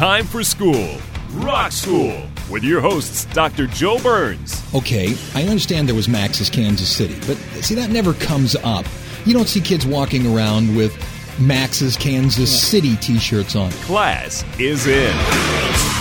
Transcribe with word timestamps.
Time 0.00 0.24
for 0.24 0.42
school. 0.42 0.96
Rock 1.34 1.72
School 1.72 2.22
with 2.50 2.64
your 2.64 2.80
hosts, 2.80 3.26
Dr. 3.34 3.66
Joe 3.66 3.98
Burns. 3.98 4.62
Okay, 4.74 5.14
I 5.34 5.42
understand 5.42 5.86
there 5.86 5.94
was 5.94 6.08
Max's 6.08 6.48
Kansas 6.48 6.88
City, 6.88 7.16
but 7.26 7.36
see, 7.62 7.74
that 7.74 7.90
never 7.90 8.14
comes 8.14 8.56
up. 8.64 8.86
You 9.26 9.34
don't 9.34 9.46
see 9.46 9.60
kids 9.60 9.84
walking 9.86 10.34
around 10.34 10.74
with 10.74 10.96
Max's 11.38 11.98
Kansas 11.98 12.50
City 12.50 12.96
t 12.96 13.18
shirts 13.18 13.54
on. 13.54 13.72
Class 13.72 14.42
is 14.58 14.86
in. 14.86 15.99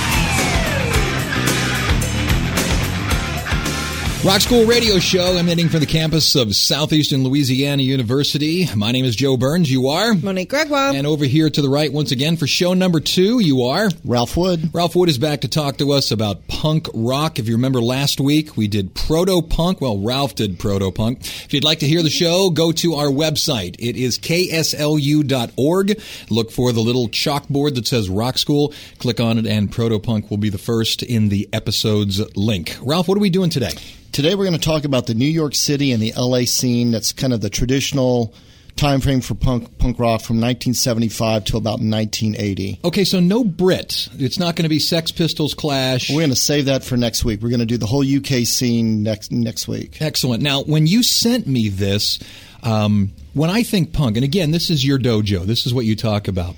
Rock 4.25 4.41
School 4.41 4.65
Radio 4.65 4.99
Show 4.99 5.37
emanating 5.37 5.69
from 5.69 5.79
the 5.79 5.85
campus 5.85 6.35
of 6.35 6.53
Southeastern 6.53 7.23
Louisiana 7.23 7.83
University. 7.83 8.67
My 8.75 8.91
name 8.91 9.05
is 9.05 9.15
Joe 9.15 9.37
Burns. 9.37 9.71
You 9.71 9.87
are? 9.87 10.13
Monique 10.13 10.49
Gregoire. 10.49 10.93
And 10.93 11.07
over 11.07 11.23
here 11.23 11.49
to 11.49 11.61
the 11.61 11.69
right, 11.69 11.91
once 11.91 12.11
again, 12.11 12.35
for 12.35 12.45
show 12.45 12.73
number 12.73 12.99
two, 12.99 13.39
you 13.39 13.63
are? 13.63 13.89
Ralph 14.03 14.35
Wood. 14.35 14.71
Ralph 14.73 14.93
Wood 14.97 15.07
is 15.07 15.17
back 15.17 15.41
to 15.41 15.47
talk 15.47 15.77
to 15.77 15.93
us 15.93 16.11
about 16.11 16.45
punk 16.49 16.89
rock. 16.93 17.39
If 17.39 17.47
you 17.47 17.55
remember 17.55 17.81
last 17.81 18.19
week, 18.19 18.57
we 18.57 18.67
did 18.67 18.93
proto 18.93 19.41
punk. 19.41 19.79
Well, 19.79 19.97
Ralph 19.97 20.35
did 20.35 20.59
proto 20.59 20.91
punk. 20.91 21.21
If 21.21 21.53
you'd 21.53 21.63
like 21.63 21.79
to 21.79 21.87
hear 21.87 22.03
the 22.03 22.09
show, 22.09 22.49
go 22.49 22.73
to 22.73 22.95
our 22.95 23.07
website. 23.07 23.77
It 23.79 23.95
is 23.95 24.19
kslu.org. 24.19 26.01
Look 26.29 26.51
for 26.51 26.73
the 26.73 26.81
little 26.81 27.07
chalkboard 27.07 27.75
that 27.75 27.87
says 27.87 28.09
Rock 28.09 28.37
School. 28.37 28.73
Click 28.97 29.21
on 29.21 29.37
it, 29.37 29.47
and 29.47 29.71
proto 29.71 29.97
punk 29.97 30.29
will 30.29 30.37
be 30.37 30.49
the 30.49 30.57
first 30.57 31.03
in 31.03 31.29
the 31.29 31.47
episode's 31.53 32.19
link. 32.35 32.75
Ralph, 32.81 33.07
what 33.07 33.17
are 33.17 33.21
we 33.21 33.29
doing 33.29 33.49
today? 33.49 33.71
Today 34.11 34.33
we're 34.33 34.45
going 34.45 34.59
to 34.59 34.65
talk 34.65 34.85
about 34.85 35.05
the 35.05 35.13
New 35.13 35.27
York 35.27 35.53
City 35.53 35.91
and 35.91 36.01
the 36.01 36.13
LA 36.17 36.45
scene. 36.45 36.91
That's 36.91 37.13
kind 37.13 37.31
of 37.31 37.41
the 37.41 37.49
traditional 37.49 38.33
time 38.75 39.01
frame 39.01 39.21
for 39.21 39.35
punk 39.35 39.77
punk 39.77 39.99
rock 39.99 40.21
from 40.21 40.37
1975 40.37 41.45
to 41.45 41.57
about 41.57 41.79
1980. 41.79 42.79
Okay, 42.83 43.03
so 43.03 43.19
no 43.19 43.43
Brit. 43.43 44.07
It's 44.13 44.39
not 44.39 44.55
going 44.55 44.63
to 44.63 44.69
be 44.69 44.79
Sex 44.79 45.11
Pistols 45.11 45.53
Clash. 45.53 46.09
We're 46.09 46.21
going 46.21 46.29
to 46.29 46.35
save 46.35 46.65
that 46.65 46.83
for 46.83 46.97
next 46.97 47.23
week. 47.23 47.41
We're 47.41 47.49
going 47.49 47.59
to 47.59 47.65
do 47.65 47.77
the 47.77 47.85
whole 47.85 48.03
UK 48.03 48.45
scene 48.45 49.03
next 49.03 49.31
next 49.31 49.67
week. 49.67 50.01
Excellent. 50.01 50.41
Now, 50.41 50.63
when 50.63 50.87
you 50.87 51.03
sent 51.03 51.45
me 51.45 51.69
this, 51.69 52.19
um, 52.63 53.11
when 53.33 53.49
I 53.49 53.63
think 53.63 53.93
punk, 53.93 54.17
and 54.17 54.23
again, 54.23 54.51
this 54.51 54.69
is 54.69 54.85
your 54.85 54.97
dojo. 54.97 55.43
This 55.43 55.65
is 55.65 55.73
what 55.73 55.85
you 55.85 55.95
talk 55.95 56.27
about. 56.27 56.55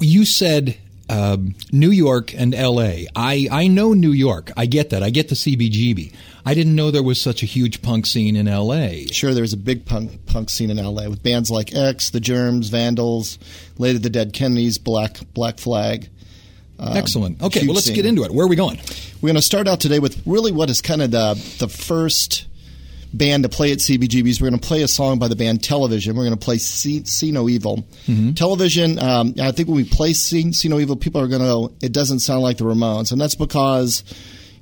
You 0.00 0.24
said 0.24 0.76
um, 1.12 1.54
New 1.70 1.90
York 1.90 2.34
and 2.34 2.54
L.A. 2.54 3.06
I, 3.14 3.46
I 3.50 3.66
know 3.66 3.92
New 3.92 4.12
York. 4.12 4.50
I 4.56 4.66
get 4.66 4.90
that. 4.90 5.02
I 5.02 5.10
get 5.10 5.28
the 5.28 5.34
CBGB. 5.34 6.14
I 6.44 6.54
didn't 6.54 6.74
know 6.74 6.90
there 6.90 7.02
was 7.02 7.20
such 7.20 7.42
a 7.42 7.46
huge 7.46 7.82
punk 7.82 8.06
scene 8.06 8.34
in 8.34 8.48
L.A. 8.48 9.06
Sure, 9.12 9.34
there's 9.34 9.52
a 9.52 9.58
big 9.58 9.84
punk 9.84 10.24
punk 10.26 10.48
scene 10.48 10.70
in 10.70 10.78
L.A. 10.78 11.10
with 11.10 11.22
bands 11.22 11.50
like 11.50 11.74
X, 11.74 12.10
The 12.10 12.20
Germs, 12.20 12.68
Vandals, 12.68 13.38
Late 13.78 13.94
of 13.96 14.02
the 14.02 14.10
Dead 14.10 14.32
Kennedys, 14.32 14.78
Black 14.78 15.18
Black 15.34 15.58
Flag. 15.58 16.08
Um, 16.78 16.96
Excellent. 16.96 17.42
Okay, 17.42 17.66
well, 17.66 17.74
let's 17.74 17.86
scene. 17.86 17.94
get 17.94 18.06
into 18.06 18.24
it. 18.24 18.32
Where 18.32 18.46
are 18.46 18.48
we 18.48 18.56
going? 18.56 18.80
We're 19.20 19.28
going 19.28 19.36
to 19.36 19.42
start 19.42 19.68
out 19.68 19.80
today 19.80 19.98
with 19.98 20.20
really 20.26 20.50
what 20.50 20.70
is 20.70 20.80
kind 20.80 21.02
of 21.02 21.10
the 21.10 21.34
the 21.58 21.68
first 21.68 22.46
band 23.12 23.42
to 23.42 23.48
play 23.48 23.72
at 23.72 23.78
CBGB's. 23.78 24.40
We're 24.40 24.50
going 24.50 24.60
to 24.60 24.66
play 24.66 24.82
a 24.82 24.88
song 24.88 25.18
by 25.18 25.28
the 25.28 25.36
band 25.36 25.62
Television. 25.62 26.16
We're 26.16 26.24
going 26.24 26.38
to 26.38 26.44
play 26.44 26.58
See, 26.58 27.04
See 27.04 27.30
No 27.30 27.48
Evil. 27.48 27.84
Mm-hmm. 28.06 28.32
Television, 28.32 28.98
um, 28.98 29.34
I 29.40 29.52
think 29.52 29.68
when 29.68 29.76
we 29.76 29.84
play 29.84 30.12
See, 30.12 30.52
See 30.52 30.68
No 30.68 30.78
Evil, 30.78 30.96
people 30.96 31.20
are 31.20 31.28
going 31.28 31.42
to 31.42 31.46
go, 31.46 31.72
it 31.82 31.92
doesn't 31.92 32.20
sound 32.20 32.42
like 32.42 32.58
the 32.58 32.64
Ramones. 32.64 33.12
And 33.12 33.20
that's 33.20 33.34
because 33.34 34.04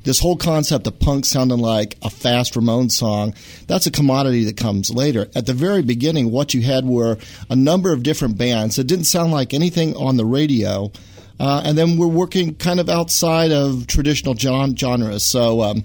this 0.03 0.19
whole 0.19 0.37
concept 0.37 0.87
of 0.87 0.99
punk 0.99 1.27
sounding 1.27 1.59
like 1.59 1.97
a 2.03 2.11
fast 2.11 2.55
Ramones 2.55 2.93
song, 2.93 3.35
that's 3.67 3.87
a 3.87 3.91
commodity 3.91 4.45
that 4.45 4.57
comes 4.57 4.91
later. 4.91 5.29
At 5.35 5.47
the 5.47 5.55
very 5.55 5.83
beginning, 5.83 6.31
what 6.31 6.55
you 6.55 6.63
had 6.63 6.85
were 6.85 7.19
a 7.49 7.57
number 7.57 7.93
of 7.93 8.03
different 8.03 8.39
bands 8.39 8.77
that 8.77 8.85
didn't 8.85 9.05
sound 9.05 9.33
like 9.33 9.55
anything 9.55 9.97
on 9.97 10.17
the 10.17 10.25
radio. 10.25 10.91
Uh, 11.39 11.63
and 11.65 11.79
then 11.79 11.97
we're 11.97 12.07
working 12.07 12.55
kind 12.55 12.81
of 12.81 12.91
outside 12.91 13.51
of 13.51 13.87
traditional 13.87 14.35
genres. 14.35 15.25
So, 15.25 15.63
um, 15.63 15.85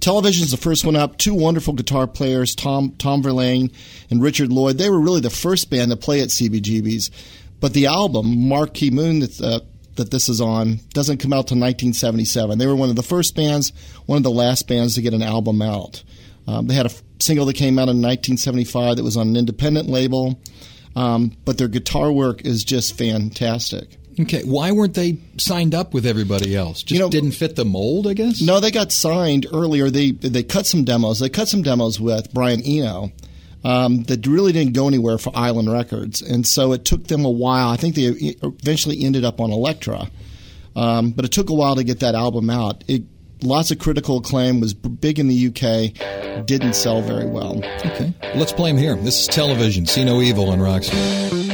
Television 0.00 0.44
is 0.44 0.50
the 0.50 0.56
first 0.56 0.84
one 0.84 0.96
up. 0.96 1.18
Two 1.18 1.34
wonderful 1.34 1.74
guitar 1.74 2.06
players, 2.06 2.54
Tom 2.54 2.92
Tom 2.98 3.22
Verlaine 3.22 3.70
and 4.10 4.22
Richard 4.22 4.50
Lloyd. 4.50 4.78
They 4.78 4.88
were 4.88 5.00
really 5.00 5.20
the 5.20 5.30
first 5.30 5.70
band 5.70 5.90
to 5.90 5.96
play 5.96 6.22
at 6.22 6.28
CBGB's. 6.28 7.10
But 7.60 7.74
the 7.74 7.86
album, 7.86 8.48
Marquee 8.48 8.90
Moon, 8.90 9.20
that, 9.20 9.40
uh, 9.40 9.60
that 9.96 10.10
this 10.10 10.30
is 10.30 10.40
on, 10.40 10.80
doesn't 10.94 11.18
come 11.18 11.32
out 11.32 11.46
till 11.46 11.58
1977. 11.58 12.58
They 12.58 12.66
were 12.66 12.74
one 12.74 12.88
of 12.88 12.96
the 12.96 13.02
first 13.02 13.36
bands, 13.36 13.72
one 14.06 14.16
of 14.16 14.22
the 14.22 14.30
last 14.30 14.66
bands 14.66 14.94
to 14.94 15.02
get 15.02 15.12
an 15.12 15.22
album 15.22 15.60
out. 15.60 16.02
Um, 16.46 16.66
they 16.66 16.74
had 16.74 16.86
a 16.86 16.92
single 17.20 17.44
that 17.46 17.56
came 17.56 17.78
out 17.78 17.90
in 17.90 18.00
1975 18.00 18.96
that 18.96 19.02
was 19.02 19.18
on 19.18 19.28
an 19.28 19.36
independent 19.36 19.88
label, 19.88 20.40
um, 20.96 21.36
but 21.44 21.58
their 21.58 21.68
guitar 21.68 22.10
work 22.10 22.46
is 22.46 22.64
just 22.64 22.96
fantastic. 22.96 23.99
Okay, 24.22 24.42
why 24.44 24.72
weren't 24.72 24.94
they 24.94 25.18
signed 25.38 25.74
up 25.74 25.94
with 25.94 26.04
everybody 26.04 26.54
else? 26.56 26.82
Just 26.82 26.90
you 26.92 26.98
know, 26.98 27.08
didn't 27.08 27.32
fit 27.32 27.56
the 27.56 27.64
mold, 27.64 28.06
I 28.06 28.14
guess. 28.14 28.40
No, 28.40 28.60
they 28.60 28.70
got 28.70 28.92
signed 28.92 29.46
earlier. 29.52 29.90
They 29.90 30.10
they 30.10 30.42
cut 30.42 30.66
some 30.66 30.84
demos. 30.84 31.20
They 31.20 31.28
cut 31.28 31.48
some 31.48 31.62
demos 31.62 32.00
with 32.00 32.32
Brian 32.32 32.62
Eno. 32.62 33.12
Um, 33.62 34.04
that 34.04 34.26
really 34.26 34.52
didn't 34.52 34.72
go 34.72 34.88
anywhere 34.88 35.18
for 35.18 35.32
Island 35.36 35.70
Records, 35.70 36.22
and 36.22 36.46
so 36.46 36.72
it 36.72 36.86
took 36.86 37.08
them 37.08 37.26
a 37.26 37.30
while. 37.30 37.68
I 37.68 37.76
think 37.76 37.94
they 37.94 38.04
eventually 38.42 39.04
ended 39.04 39.22
up 39.22 39.38
on 39.38 39.50
Elektra, 39.50 40.10
um, 40.74 41.10
but 41.10 41.26
it 41.26 41.30
took 41.30 41.50
a 41.50 41.54
while 41.54 41.76
to 41.76 41.84
get 41.84 42.00
that 42.00 42.14
album 42.14 42.48
out. 42.48 42.84
It 42.88 43.02
lots 43.42 43.70
of 43.70 43.78
critical 43.78 44.18
acclaim 44.18 44.60
was 44.60 44.72
big 44.72 45.18
in 45.18 45.28
the 45.28 45.48
UK, 45.48 46.46
didn't 46.46 46.74
sell 46.74 47.02
very 47.02 47.26
well. 47.26 47.58
Okay, 47.84 48.14
let's 48.34 48.52
play 48.52 48.70
them 48.70 48.78
here. 48.78 48.96
This 48.96 49.20
is 49.20 49.28
television. 49.28 49.84
See 49.84 50.04
no 50.04 50.22
evil 50.22 50.54
in 50.54 50.60
Roxy. 50.62 51.49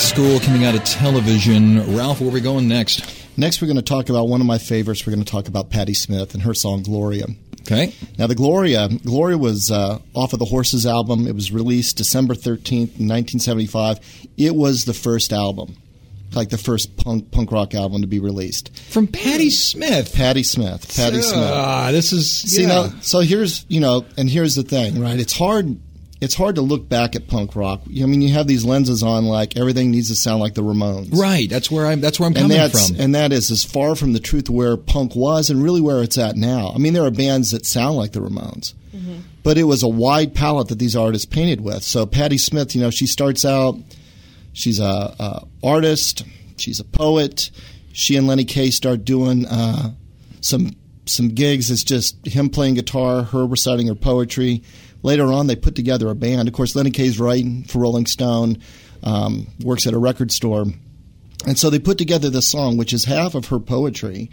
School, 0.00 0.40
coming 0.40 0.64
out 0.64 0.74
of 0.74 0.84
television. 0.84 1.96
Ralph, 1.96 2.20
where 2.20 2.30
are 2.30 2.32
we 2.32 2.40
going 2.40 2.68
next? 2.68 3.04
Next, 3.36 3.60
we're 3.60 3.66
going 3.66 3.76
to 3.76 3.82
talk 3.82 4.08
about 4.08 4.28
one 4.28 4.40
of 4.40 4.46
my 4.46 4.58
favorites. 4.58 5.06
We're 5.06 5.14
going 5.14 5.24
to 5.24 5.30
talk 5.30 5.48
about 5.48 5.70
Patti 5.70 5.94
Smith 5.94 6.34
and 6.34 6.42
her 6.42 6.54
song 6.54 6.82
Gloria. 6.82 7.26
Okay. 7.62 7.94
Now, 8.18 8.26
the 8.26 8.34
Gloria, 8.34 8.88
Gloria 9.04 9.38
was 9.38 9.70
uh, 9.70 9.98
off 10.14 10.32
of 10.32 10.38
the 10.38 10.44
Horses 10.44 10.86
album. 10.86 11.26
It 11.26 11.34
was 11.34 11.50
released 11.52 11.96
December 11.96 12.34
13th, 12.34 12.98
1975. 12.98 14.00
It 14.36 14.54
was 14.54 14.84
the 14.84 14.94
first 14.94 15.32
album, 15.32 15.76
like 16.34 16.50
the 16.50 16.58
first 16.58 16.96
punk 16.96 17.30
punk 17.30 17.50
rock 17.52 17.74
album 17.74 18.02
to 18.02 18.06
be 18.06 18.20
released. 18.20 18.76
From 18.76 19.06
Patti 19.06 19.50
Smith. 19.50 20.14
Patti 20.14 20.42
Smith. 20.42 20.94
Patti 20.96 21.22
Smith. 21.22 21.50
Ah, 21.52 21.90
this 21.90 22.12
is. 22.12 22.30
See, 22.30 22.66
now, 22.66 22.88
so 23.00 23.20
here's, 23.20 23.64
you 23.68 23.80
know, 23.80 24.04
and 24.16 24.28
here's 24.28 24.54
the 24.54 24.62
thing, 24.62 25.00
right? 25.00 25.18
It's 25.18 25.36
hard 25.36 25.78
it's 26.20 26.34
hard 26.34 26.54
to 26.54 26.62
look 26.62 26.88
back 26.88 27.16
at 27.16 27.26
punk 27.28 27.56
rock. 27.56 27.82
I 27.86 28.06
mean, 28.06 28.22
you 28.22 28.32
have 28.32 28.46
these 28.46 28.64
lenses 28.64 29.02
on, 29.02 29.26
like 29.26 29.56
everything 29.56 29.90
needs 29.90 30.08
to 30.08 30.14
sound 30.14 30.40
like 30.40 30.54
the 30.54 30.62
Ramones. 30.62 31.14
Right. 31.14 31.48
That's 31.50 31.70
where 31.70 31.86
I'm. 31.86 32.00
That's 32.00 32.18
where 32.18 32.26
I'm 32.26 32.34
and 32.34 32.42
coming 32.44 32.56
that's, 32.56 32.88
from. 32.88 33.00
And 33.00 33.14
that 33.14 33.32
is 33.32 33.50
as 33.50 33.64
far 33.64 33.94
from 33.94 34.12
the 34.12 34.20
truth 34.20 34.48
where 34.48 34.76
punk 34.76 35.14
was, 35.14 35.50
and 35.50 35.62
really 35.62 35.80
where 35.80 36.02
it's 36.02 36.18
at 36.18 36.36
now. 36.36 36.72
I 36.74 36.78
mean, 36.78 36.92
there 36.92 37.04
are 37.04 37.10
bands 37.10 37.50
that 37.50 37.66
sound 37.66 37.96
like 37.96 38.12
the 38.12 38.20
Ramones, 38.20 38.74
mm-hmm. 38.94 39.18
but 39.42 39.58
it 39.58 39.64
was 39.64 39.82
a 39.82 39.88
wide 39.88 40.34
palette 40.34 40.68
that 40.68 40.78
these 40.78 40.96
artists 40.96 41.26
painted 41.26 41.60
with. 41.60 41.82
So 41.82 42.06
Patti 42.06 42.38
Smith, 42.38 42.74
you 42.74 42.80
know, 42.80 42.90
she 42.90 43.06
starts 43.06 43.44
out. 43.44 43.76
She's 44.52 44.78
a, 44.78 44.84
a 45.18 45.46
artist. 45.62 46.24
She's 46.56 46.78
a 46.78 46.84
poet. 46.84 47.50
She 47.92 48.16
and 48.16 48.26
Lenny 48.26 48.44
Kaye 48.44 48.70
start 48.70 49.04
doing 49.04 49.46
uh, 49.46 49.90
some 50.40 50.76
some 51.06 51.28
gigs. 51.28 51.70
It's 51.70 51.84
just 51.84 52.24
him 52.26 52.48
playing 52.48 52.74
guitar, 52.74 53.24
her 53.24 53.44
reciting 53.44 53.88
her 53.88 53.94
poetry 53.94 54.62
later 55.04 55.32
on, 55.32 55.46
they 55.46 55.54
put 55.54 55.76
together 55.76 56.08
a 56.08 56.14
band. 56.16 56.48
Of 56.48 56.54
course, 56.54 56.74
Lenny 56.74 56.90
Kaye's 56.90 57.20
writing 57.20 57.62
for 57.62 57.78
Rolling 57.78 58.06
Stone, 58.06 58.58
um, 59.04 59.46
works 59.60 59.86
at 59.86 59.94
a 59.94 59.98
record 59.98 60.32
store. 60.32 60.64
And 61.46 61.58
so 61.58 61.70
they 61.70 61.78
put 61.78 61.98
together 61.98 62.30
this 62.30 62.48
song, 62.48 62.76
which 62.76 62.92
is 62.92 63.04
half 63.04 63.34
of 63.34 63.48
her 63.48 63.60
poetry, 63.60 64.30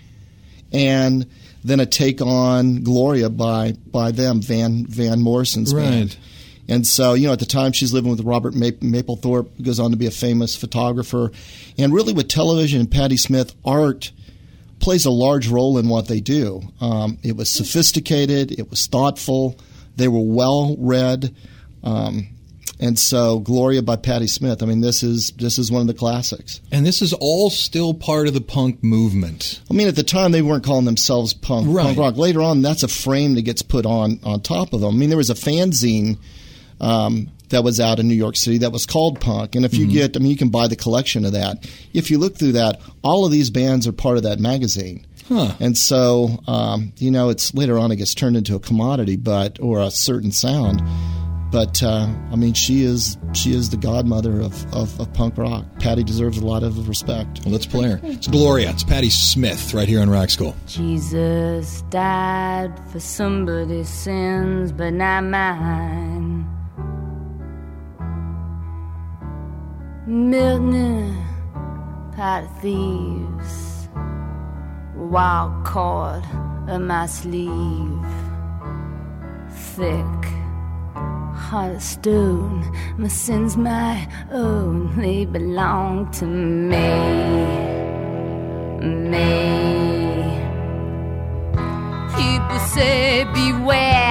and 0.71 1.29
then 1.63 1.79
a 1.79 1.85
take 1.85 2.21
on 2.21 2.81
Gloria 2.83 3.29
by 3.29 3.73
by 3.85 4.11
them, 4.11 4.41
Van 4.41 4.85
Van 4.87 5.21
Morrison's 5.21 5.73
right. 5.73 5.83
band. 5.83 6.17
And 6.69 6.87
so, 6.87 7.15
you 7.15 7.27
know, 7.27 7.33
at 7.33 7.39
the 7.39 7.45
time 7.45 7.73
she's 7.73 7.91
living 7.91 8.09
with 8.09 8.21
Robert 8.21 8.53
Mapplethorpe, 8.53 9.49
who 9.57 9.63
goes 9.63 9.79
on 9.79 9.91
to 9.91 9.97
be 9.97 10.07
a 10.07 10.11
famous 10.11 10.55
photographer. 10.55 11.31
And 11.77 11.93
really, 11.93 12.13
with 12.13 12.29
television 12.29 12.79
and 12.79 12.89
Patti 12.89 13.17
Smith, 13.17 13.53
art 13.65 14.11
plays 14.79 15.05
a 15.05 15.11
large 15.11 15.49
role 15.49 15.77
in 15.77 15.89
what 15.89 16.07
they 16.07 16.21
do. 16.21 16.61
Um, 16.79 17.17
it 17.23 17.35
was 17.35 17.49
sophisticated, 17.49 18.57
it 18.57 18.69
was 18.69 18.87
thoughtful, 18.87 19.57
they 20.01 20.07
were 20.07 20.23
well 20.23 20.75
read. 20.79 21.35
Um, 21.83 22.27
and 22.81 22.97
so 22.97 23.39
Gloria 23.39 23.83
by 23.83 23.95
Patti 23.95 24.25
Smith. 24.25 24.63
I 24.63 24.65
mean, 24.65 24.81
this 24.81 25.03
is 25.03 25.29
this 25.31 25.59
is 25.59 25.71
one 25.71 25.81
of 25.81 25.87
the 25.87 25.93
classics. 25.93 26.61
And 26.71 26.83
this 26.83 27.01
is 27.01 27.13
all 27.13 27.51
still 27.51 27.93
part 27.93 28.27
of 28.27 28.33
the 28.33 28.41
punk 28.41 28.83
movement. 28.83 29.61
I 29.69 29.75
mean, 29.75 29.87
at 29.87 29.95
the 29.95 30.03
time 30.03 30.31
they 30.31 30.41
weren't 30.41 30.63
calling 30.63 30.85
themselves 30.85 31.33
punk, 31.33 31.67
right. 31.69 31.83
punk 31.83 31.99
rock. 31.99 32.17
Later 32.17 32.41
on, 32.41 32.63
that's 32.63 32.81
a 32.81 32.87
frame 32.87 33.35
that 33.35 33.43
gets 33.43 33.61
put 33.61 33.85
on 33.85 34.19
on 34.23 34.41
top 34.41 34.73
of 34.73 34.81
them. 34.81 34.95
I 34.95 34.97
mean, 34.97 35.09
there 35.09 35.17
was 35.17 35.29
a 35.29 35.35
fanzine 35.35 36.17
um, 36.81 37.29
that 37.49 37.63
was 37.63 37.79
out 37.79 37.99
in 37.99 38.07
New 38.07 38.15
York 38.15 38.35
City 38.35 38.57
that 38.59 38.71
was 38.71 38.87
called 38.87 39.21
Punk, 39.21 39.53
and 39.53 39.63
if 39.63 39.75
you 39.75 39.85
mm-hmm. 39.85 39.93
get, 39.93 40.17
I 40.17 40.19
mean, 40.19 40.31
you 40.31 40.37
can 40.37 40.49
buy 40.49 40.67
the 40.67 40.75
collection 40.75 41.23
of 41.25 41.33
that. 41.33 41.69
If 41.93 42.09
you 42.09 42.17
look 42.17 42.35
through 42.35 42.53
that, 42.53 42.81
all 43.03 43.25
of 43.25 43.31
these 43.31 43.51
bands 43.51 43.87
are 43.87 43.91
part 43.91 44.17
of 44.17 44.23
that 44.23 44.39
magazine. 44.39 45.05
Huh. 45.31 45.53
And 45.61 45.77
so, 45.77 46.43
um, 46.45 46.91
you 46.97 47.09
know, 47.09 47.29
it's 47.29 47.53
later 47.53 47.77
on 47.77 47.89
it 47.89 47.95
gets 47.95 48.13
turned 48.13 48.35
into 48.35 48.53
a 48.55 48.59
commodity, 48.59 49.15
but 49.15 49.61
or 49.61 49.79
a 49.79 49.89
certain 49.89 50.29
sound. 50.29 50.81
But 51.53 51.81
uh, 51.81 52.09
I 52.31 52.35
mean, 52.35 52.53
she 52.53 52.83
is 52.83 53.17
she 53.33 53.53
is 53.53 53.69
the 53.69 53.77
godmother 53.77 54.41
of, 54.41 54.73
of, 54.73 54.99
of, 54.99 55.13
punk 55.13 55.37
rock. 55.37 55.65
Patti 55.79 56.03
deserves 56.03 56.37
a 56.37 56.45
lot 56.45 56.63
of 56.63 56.85
respect. 56.89 57.39
Well, 57.45 57.53
let's 57.53 57.65
play 57.65 57.91
her. 57.91 58.01
It's 58.03 58.27
Gloria. 58.27 58.71
It's 58.71 58.83
Patti 58.83 59.09
Smith 59.09 59.73
right 59.73 59.87
here 59.87 60.01
on 60.01 60.09
Rock 60.09 60.31
School. 60.31 60.53
Jesus 60.67 61.81
died 61.83 62.77
for 62.91 62.99
somebody's 62.99 63.87
sins, 63.87 64.73
but 64.73 64.91
not 64.91 65.23
mine. 65.23 66.45
Milton, 70.07 71.15
pot 72.15 72.43
of 72.43 72.61
thieves 72.61 73.70
wild 75.11 75.65
cord 75.65 76.23
in 76.69 76.87
my 76.87 77.05
sleeve. 77.05 78.05
Thick, 79.75 80.21
heart 81.35 81.75
of 81.75 81.83
stone, 81.83 82.63
my 82.97 83.09
sins 83.09 83.57
my 83.57 84.07
own, 84.31 84.95
they 84.95 85.25
belong 85.25 86.09
to 86.11 86.25
me. 86.25 86.87
Me. 89.11 89.31
People 92.15 92.59
say 92.73 93.25
beware, 93.33 94.10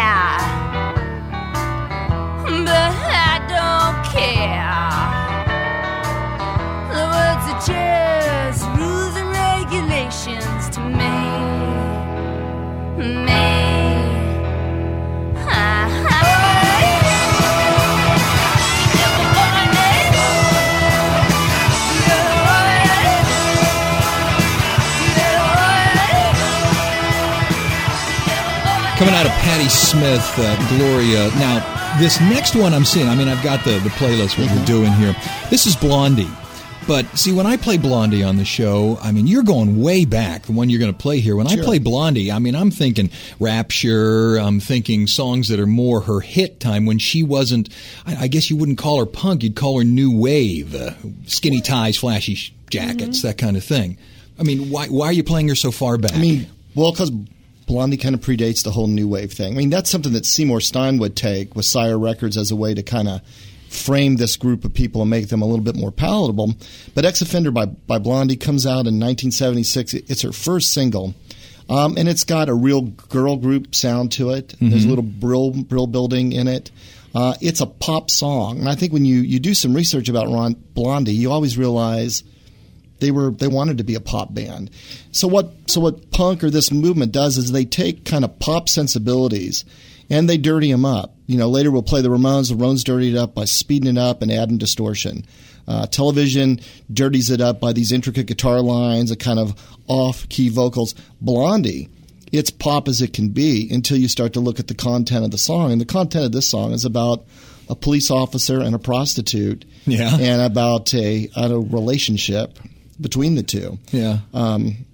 Smith, 29.70 30.34
uh, 30.38 30.76
Gloria. 30.76 31.28
Now, 31.36 31.98
this 31.98 32.20
next 32.20 32.54
one 32.54 32.74
I'm 32.74 32.84
seeing, 32.84 33.08
I 33.08 33.14
mean, 33.14 33.28
I've 33.28 33.42
got 33.42 33.64
the, 33.64 33.78
the 33.78 33.90
playlist, 33.90 34.38
what 34.38 34.48
mm-hmm. 34.48 34.58
we're 34.58 34.64
doing 34.66 34.92
here. 34.92 35.14
This 35.50 35.66
is 35.66 35.76
Blondie. 35.76 36.28
But 36.86 37.06
see, 37.16 37.32
when 37.32 37.46
I 37.46 37.56
play 37.56 37.76
Blondie 37.76 38.24
on 38.24 38.36
the 38.36 38.44
show, 38.44 38.98
I 39.00 39.12
mean, 39.12 39.26
you're 39.26 39.44
going 39.44 39.80
way 39.80 40.04
back, 40.04 40.42
the 40.42 40.52
one 40.52 40.70
you're 40.70 40.80
going 40.80 40.92
to 40.92 40.98
play 40.98 41.20
here. 41.20 41.36
When 41.36 41.46
sure. 41.46 41.62
I 41.62 41.64
play 41.64 41.78
Blondie, 41.78 42.32
I 42.32 42.40
mean, 42.40 42.56
I'm 42.56 42.70
thinking 42.70 43.10
Rapture, 43.38 44.38
I'm 44.38 44.58
thinking 44.58 45.06
songs 45.06 45.48
that 45.48 45.60
are 45.60 45.66
more 45.66 46.00
her 46.00 46.20
hit 46.20 46.58
time 46.58 46.86
when 46.86 46.98
she 46.98 47.22
wasn't, 47.22 47.68
I, 48.06 48.24
I 48.24 48.26
guess 48.28 48.50
you 48.50 48.56
wouldn't 48.56 48.78
call 48.78 48.98
her 48.98 49.06
punk, 49.06 49.44
you'd 49.44 49.56
call 49.56 49.78
her 49.78 49.84
new 49.84 50.10
wave, 50.16 50.74
uh, 50.74 50.92
skinny 51.26 51.60
ties, 51.60 51.96
flashy 51.96 52.52
jackets, 52.70 53.18
mm-hmm. 53.18 53.26
that 53.28 53.38
kind 53.38 53.56
of 53.56 53.62
thing. 53.62 53.96
I 54.38 54.42
mean, 54.42 54.70
why, 54.70 54.88
why 54.88 55.06
are 55.06 55.12
you 55.12 55.22
playing 55.22 55.48
her 55.48 55.54
so 55.54 55.70
far 55.70 55.96
back? 55.96 56.14
I 56.14 56.18
mean, 56.18 56.48
well, 56.74 56.90
because 56.90 57.12
Blondie 57.70 57.98
kind 57.98 58.16
of 58.16 58.20
predates 58.20 58.64
the 58.64 58.72
whole 58.72 58.88
new 58.88 59.06
wave 59.06 59.32
thing. 59.32 59.54
I 59.54 59.56
mean, 59.56 59.70
that's 59.70 59.88
something 59.88 60.12
that 60.14 60.26
Seymour 60.26 60.60
Stein 60.60 60.98
would 60.98 61.14
take 61.14 61.54
with 61.54 61.64
Sire 61.64 61.96
Records 61.96 62.36
as 62.36 62.50
a 62.50 62.56
way 62.56 62.74
to 62.74 62.82
kind 62.82 63.08
of 63.08 63.20
frame 63.68 64.16
this 64.16 64.34
group 64.34 64.64
of 64.64 64.74
people 64.74 65.02
and 65.02 65.08
make 65.08 65.28
them 65.28 65.40
a 65.40 65.46
little 65.46 65.64
bit 65.64 65.76
more 65.76 65.92
palatable. 65.92 66.52
But 66.96 67.04
X 67.04 67.22
Offender 67.22 67.52
by, 67.52 67.66
by 67.66 68.00
Blondie 68.00 68.34
comes 68.34 68.66
out 68.66 68.88
in 68.88 68.98
1976. 68.98 69.94
It's 69.94 70.22
her 70.22 70.32
first 70.32 70.74
single. 70.74 71.14
Um, 71.68 71.96
and 71.96 72.08
it's 72.08 72.24
got 72.24 72.48
a 72.48 72.54
real 72.54 72.80
girl 72.80 73.36
group 73.36 73.72
sound 73.72 74.10
to 74.12 74.30
it. 74.30 74.48
Mm-hmm. 74.48 74.70
There's 74.70 74.84
a 74.84 74.88
little 74.88 75.04
brill, 75.04 75.52
brill 75.52 75.86
building 75.86 76.32
in 76.32 76.48
it. 76.48 76.72
Uh, 77.14 77.34
it's 77.40 77.60
a 77.60 77.66
pop 77.66 78.10
song. 78.10 78.58
And 78.58 78.68
I 78.68 78.74
think 78.74 78.92
when 78.92 79.04
you, 79.04 79.20
you 79.20 79.38
do 79.38 79.54
some 79.54 79.74
research 79.74 80.08
about 80.08 80.26
Ron, 80.26 80.54
Blondie, 80.74 81.14
you 81.14 81.30
always 81.30 81.56
realize 81.56 82.24
they 83.00 83.10
were 83.10 83.30
they 83.30 83.48
wanted 83.48 83.78
to 83.78 83.84
be 83.84 83.94
a 83.94 84.00
pop 84.00 84.32
band. 84.32 84.70
So 85.12 85.26
what 85.28 85.52
so 85.66 85.80
what 85.80 86.10
punk 86.10 86.44
or 86.44 86.50
this 86.50 86.70
movement 86.70 87.12
does 87.12 87.36
is 87.36 87.50
they 87.50 87.64
take 87.64 88.04
kind 88.04 88.24
of 88.24 88.38
pop 88.38 88.68
sensibilities 88.68 89.64
and 90.08 90.28
they 90.28 90.36
dirty 90.36 90.70
them 90.70 90.84
up. 90.84 91.14
You 91.26 91.38
know, 91.38 91.48
later 91.48 91.70
we'll 91.70 91.82
play 91.82 92.02
the 92.02 92.08
Ramones. 92.08 92.48
The 92.48 92.56
Ramones 92.56 92.84
dirtied 92.84 93.14
it 93.14 93.18
up 93.18 93.34
by 93.34 93.44
speeding 93.44 93.96
it 93.96 93.98
up 93.98 94.22
and 94.22 94.30
adding 94.30 94.58
distortion. 94.58 95.24
Uh, 95.68 95.86
television 95.86 96.60
dirties 96.92 97.30
it 97.30 97.40
up 97.40 97.60
by 97.60 97.72
these 97.72 97.92
intricate 97.92 98.26
guitar 98.26 98.60
lines, 98.60 99.12
a 99.12 99.16
kind 99.16 99.38
of 99.38 99.54
off-key 99.86 100.48
vocals. 100.48 100.96
Blondie, 101.20 101.88
it's 102.32 102.50
pop 102.50 102.88
as 102.88 103.00
it 103.00 103.12
can 103.12 103.28
be 103.28 103.68
until 103.70 103.96
you 103.96 104.08
start 104.08 104.32
to 104.32 104.40
look 104.40 104.58
at 104.58 104.66
the 104.66 104.74
content 104.74 105.24
of 105.24 105.30
the 105.30 105.38
song. 105.38 105.70
And 105.70 105.80
the 105.80 105.86
content 105.86 106.24
of 106.24 106.32
this 106.32 106.48
song 106.48 106.72
is 106.72 106.84
about 106.84 107.24
a 107.68 107.76
police 107.76 108.10
officer 108.10 108.60
and 108.60 108.74
a 108.74 108.80
prostitute, 108.80 109.64
yeah, 109.86 110.16
and 110.18 110.42
about 110.42 110.92
a, 110.92 111.30
a 111.36 111.56
relationship 111.56 112.58
between 113.00 113.34
the 113.34 113.42
two. 113.42 113.78
Yeah. 113.90 114.18
Um, 114.34 114.86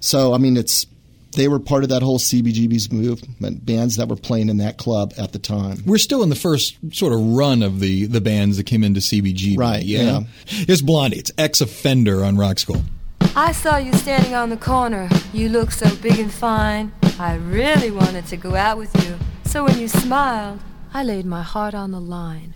so 0.00 0.34
I 0.34 0.38
mean, 0.38 0.56
it's 0.56 0.86
they 1.32 1.48
were 1.48 1.58
part 1.58 1.82
of 1.82 1.88
that 1.90 2.02
whole 2.02 2.18
CBGB's 2.18 2.92
movement, 2.92 3.64
bands 3.64 3.96
that 3.96 4.08
were 4.08 4.16
playing 4.16 4.48
in 4.48 4.58
that 4.58 4.78
club 4.78 5.12
at 5.16 5.32
the 5.32 5.38
time. 5.38 5.82
We're 5.86 5.98
still 5.98 6.22
in 6.22 6.28
the 6.28 6.36
first 6.36 6.76
sort 6.92 7.12
of 7.12 7.20
run 7.20 7.62
of 7.62 7.80
the, 7.80 8.06
the 8.06 8.20
bands 8.20 8.58
that 8.58 8.64
came 8.64 8.84
into 8.84 9.00
CBGB. 9.00 9.58
Right, 9.58 9.82
yeah. 9.82 10.02
yeah. 10.02 10.20
Here's 10.44 10.82
Blondie. 10.82 11.18
It's 11.18 11.32
X 11.38 11.60
Offender 11.60 12.24
on 12.24 12.36
Rock 12.36 12.58
School. 12.58 12.82
I 13.34 13.52
saw 13.52 13.78
you 13.78 13.94
standing 13.94 14.34
on 14.34 14.50
the 14.50 14.58
corner. 14.58 15.08
You 15.32 15.48
look 15.48 15.70
so 15.70 15.94
big 15.96 16.18
and 16.18 16.30
fine. 16.30 16.92
I 17.18 17.36
really 17.36 17.90
wanted 17.90 18.26
to 18.26 18.36
go 18.36 18.54
out 18.54 18.76
with 18.76 18.94
you. 19.04 19.16
So 19.44 19.64
when 19.64 19.78
you 19.78 19.88
smiled, 19.88 20.60
I 20.92 21.02
laid 21.02 21.24
my 21.24 21.42
heart 21.42 21.74
on 21.74 21.92
the 21.92 22.00
line. 22.00 22.52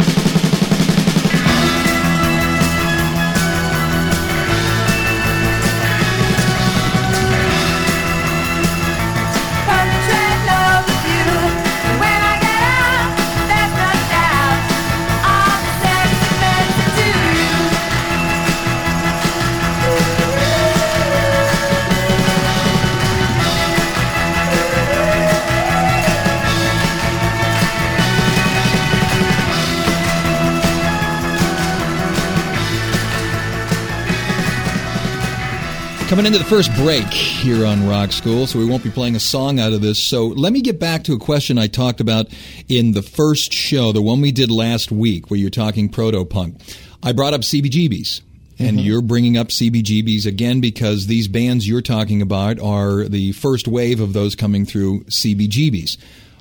Coming 36.09 36.27
into 36.27 36.39
the 36.39 36.45
first 36.45 36.73
break 36.77 37.05
here 37.07 37.67
on 37.67 37.85
Rock 37.89 38.13
School, 38.13 38.47
so 38.47 38.61
we 38.61 38.65
won't 38.65 38.85
be 38.85 38.91
playing 38.91 39.17
a 39.17 39.21
song 39.21 39.59
out 39.59 39.73
of 39.73 39.81
this. 39.81 39.99
So 39.99 40.27
let 40.29 40.53
me 40.53 40.61
get 40.61 40.79
back 40.79 41.03
to 41.05 41.15
a 41.15 41.19
question 41.19 41.59
I 41.59 41.67
talked 41.67 42.01
about 42.01 42.29
in 42.69 42.93
the 42.93 43.03
first 43.03 43.53
show, 43.53 43.91
the 43.91 44.01
one 44.01 44.21
we 44.21 44.31
did 44.31 44.49
last 44.49 44.93
week, 44.93 45.31
where 45.31 45.41
you're 45.41 45.51
talking 45.51 45.89
proto 45.89 46.25
punk. 46.25 46.61
I 47.03 47.11
brought 47.11 47.35
up 47.35 47.41
CBGBs. 47.41 48.23
And 48.59 48.79
mm-hmm. 48.79 48.87
you're 48.87 49.03
bringing 49.03 49.37
up 49.37 49.49
CBGBs 49.49 50.25
again 50.25 50.63
because 50.63 51.09
these 51.09 51.29
bands 51.29 51.69
you're 51.69 51.83
talking 51.83 52.23
about 52.23 52.59
are 52.59 53.05
the 53.05 53.33
first 53.33 53.69
wave 53.69 54.01
of 54.01 54.15
those 54.15 54.35
coming 54.35 54.65
through 54.65 55.01
CBGBs. 55.05 55.99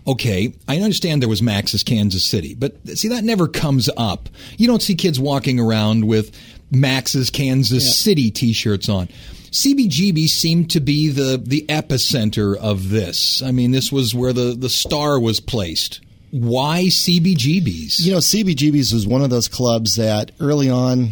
Okay, 0.07 0.53
I 0.67 0.77
understand 0.77 1.21
there 1.21 1.27
was 1.27 1.41
Max's 1.41 1.83
Kansas 1.83 2.23
City, 2.23 2.53
but 2.53 2.77
see, 2.97 3.09
that 3.09 3.25
never 3.25 3.49
comes 3.49 3.89
up. 3.97 4.29
You 4.57 4.67
don't 4.67 4.81
see 4.81 4.95
kids 4.95 5.19
walking 5.19 5.59
around 5.59 6.05
with 6.05 6.31
Max's 6.71 7.29
Kansas 7.29 7.99
City 7.99 8.31
t 8.31 8.53
shirts 8.53 8.87
on. 8.87 9.09
CBGB 9.55 10.27
seemed 10.27 10.69
to 10.71 10.81
be 10.81 11.07
the, 11.07 11.41
the 11.41 11.65
epicenter 11.69 12.57
of 12.57 12.89
this. 12.89 13.41
I 13.41 13.51
mean, 13.51 13.71
this 13.71 13.89
was 13.89 14.13
where 14.13 14.33
the, 14.33 14.53
the 14.53 14.67
star 14.67 15.17
was 15.17 15.39
placed. 15.39 16.01
Why 16.31 16.87
CBGBs? 16.87 18.01
You 18.01 18.11
know, 18.11 18.17
CBGBs 18.17 18.91
was 18.91 19.07
one 19.07 19.21
of 19.21 19.29
those 19.29 19.47
clubs 19.47 19.95
that 19.95 20.33
early 20.41 20.69
on 20.69 21.11